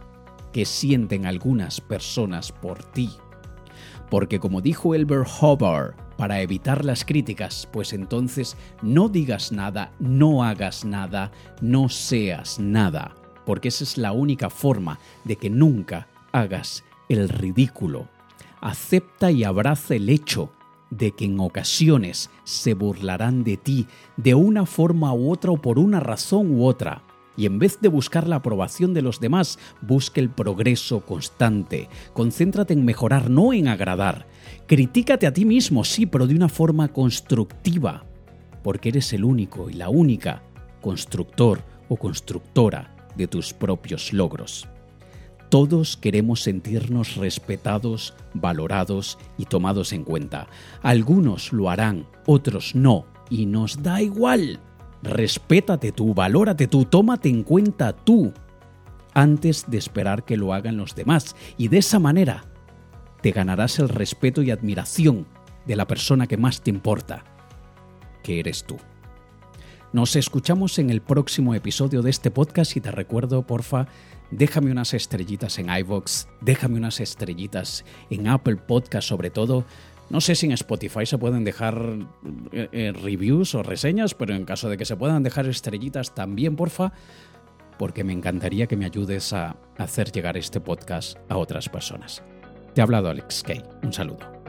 que 0.54 0.66
sienten 0.66 1.26
algunas 1.26 1.82
personas 1.82 2.52
por 2.52 2.84
ti. 2.84 3.10
Porque 4.12 4.40
como 4.40 4.62
dijo 4.62 4.94
Elbert 4.94 5.28
Hubbard, 5.42 5.96
para 6.18 6.42
evitar 6.42 6.86
las 6.86 7.04
críticas, 7.04 7.68
pues 7.72 7.94
entonces 7.94 8.56
no 8.84 9.10
digas 9.10 9.52
nada, 9.52 9.92
no 9.98 10.44
hagas 10.44 10.86
nada, 10.86 11.32
no 11.62 11.90
seas 11.90 12.60
nada. 12.60 13.16
porque 13.44 13.70
esa 13.70 13.84
es 13.84 13.98
la 13.98 14.12
única 14.12 14.50
forma 14.50 15.00
de 15.24 15.36
que 15.36 15.50
nunca 15.50 16.08
hagas 16.32 16.84
el 17.14 17.30
ridículo. 17.30 18.10
Acepta 18.62 19.32
y 19.32 19.44
abraza 19.44 19.96
el 19.96 20.10
hecho 20.10 20.52
de 20.92 21.12
que 21.12 21.26
en 21.26 21.40
ocasiones 21.40 22.30
se 22.44 22.74
burlarán 22.74 23.44
de 23.44 23.58
ti 23.58 23.88
de 24.18 24.36
una 24.36 24.66
forma 24.66 25.14
u 25.14 25.32
otra 25.32 25.52
o 25.52 25.58
por 25.58 25.80
una 25.80 26.00
razón 26.00 26.52
u 26.52 26.66
otra. 26.66 27.04
Y 27.38 27.46
en 27.46 27.60
vez 27.60 27.80
de 27.80 27.88
buscar 27.88 28.28
la 28.28 28.38
aprobación 28.38 28.94
de 28.94 29.02
los 29.02 29.20
demás, 29.20 29.58
busca 29.82 30.20
el 30.20 30.30
progreso 30.30 31.00
constante. 31.06 31.88
Concéntrate 32.14 32.74
en 32.74 32.84
mejorar, 32.84 33.30
no 33.30 33.54
en 33.54 33.70
agradar. 33.70 34.28
Critícate 34.68 35.26
a 35.26 35.34
ti 35.34 35.46
mismo, 35.46 35.84
sí, 35.86 36.06
pero 36.06 36.28
de 36.28 36.36
una 36.36 36.50
forma 36.50 36.90
constructiva, 36.90 38.06
porque 38.64 38.90
eres 38.90 39.14
el 39.14 39.24
único 39.24 39.70
y 39.70 39.74
la 39.74 39.90
única 39.90 40.44
constructor 40.82 41.64
o 41.88 41.96
constructora 41.96 42.96
de 43.16 43.28
tus 43.28 43.54
propios 43.54 44.12
logros. 44.12 44.68
Todos 45.52 45.98
queremos 45.98 46.44
sentirnos 46.44 47.18
respetados, 47.18 48.14
valorados 48.34 49.20
y 49.38 49.44
tomados 49.44 49.92
en 49.92 50.06
cuenta. 50.06 50.48
Algunos 50.82 51.52
lo 51.52 51.70
harán, 51.70 52.08
otros 52.26 52.74
no, 52.74 53.06
y 53.30 53.48
nos 53.48 53.84
da 53.84 54.02
igual. 54.02 54.62
Respétate 55.04 55.92
tú, 55.92 56.14
valórate 56.14 56.68
tú, 56.68 56.86
tómate 56.86 57.28
en 57.28 57.44
cuenta 57.44 57.92
tú, 57.92 58.32
antes 59.14 59.70
de 59.70 59.78
esperar 59.78 60.24
que 60.24 60.38
lo 60.38 60.54
hagan 60.54 60.78
los 60.78 60.96
demás. 60.96 61.36
Y 61.58 61.68
de 61.68 61.80
esa 61.80 62.00
manera 62.00 62.46
te 63.22 63.32
ganarás 63.32 63.78
el 63.80 63.90
respeto 63.90 64.42
y 64.44 64.52
admiración 64.52 65.28
de 65.66 65.76
la 65.76 65.86
persona 65.86 66.28
que 66.28 66.38
más 66.38 66.62
te 66.62 66.70
importa, 66.70 67.26
que 68.24 68.40
eres 68.40 68.64
tú. 68.64 68.78
Nos 69.94 70.16
escuchamos 70.16 70.80
en 70.80 70.90
el 70.90 71.02
próximo 71.02 71.54
episodio 71.54 72.02
de 72.02 72.10
este 72.10 72.32
podcast 72.32 72.78
y 72.78 72.82
te 72.82 72.92
recuerdo, 72.92 73.46
porfa, 73.46 73.88
déjame 74.32 74.72
unas 74.72 74.94
estrellitas 74.94 75.60
en 75.60 75.70
iVoox, 75.70 76.28
déjame 76.40 76.78
unas 76.78 77.02
estrellitas 77.02 77.84
en 78.10 78.30
Apple 78.30 78.56
Podcast 78.56 79.10
sobre 79.10 79.32
todo. 79.32 79.66
No 80.10 80.22
sé 80.22 80.36
si 80.36 80.46
en 80.46 80.54
Spotify 80.54 81.06
se 81.06 81.18
pueden 81.18 81.44
dejar 81.44 81.78
eh, 82.54 82.70
eh, 82.72 82.94
reviews 82.94 83.54
o 83.54 83.64
reseñas, 83.64 84.14
pero 84.14 84.34
en 84.34 84.46
caso 84.46 84.70
de 84.70 84.78
que 84.78 84.86
se 84.86 84.96
puedan 84.96 85.24
dejar 85.24 85.46
estrellitas 85.48 86.16
también, 86.16 86.56
porfa, 86.56 86.94
porque 87.78 88.06
me 88.06 88.14
encantaría 88.14 88.68
que 88.68 88.78
me 88.78 88.86
ayudes 88.86 89.34
a 89.34 89.58
hacer 89.78 90.14
llegar 90.14 90.38
este 90.38 90.62
podcast 90.62 91.18
a 91.28 91.36
otras 91.36 91.68
personas. 91.68 92.24
Te 92.74 92.80
ha 92.80 92.86
hablado 92.86 93.10
Alex 93.10 93.44
Kay. 93.44 93.62
Un 93.84 93.92
saludo. 93.92 94.41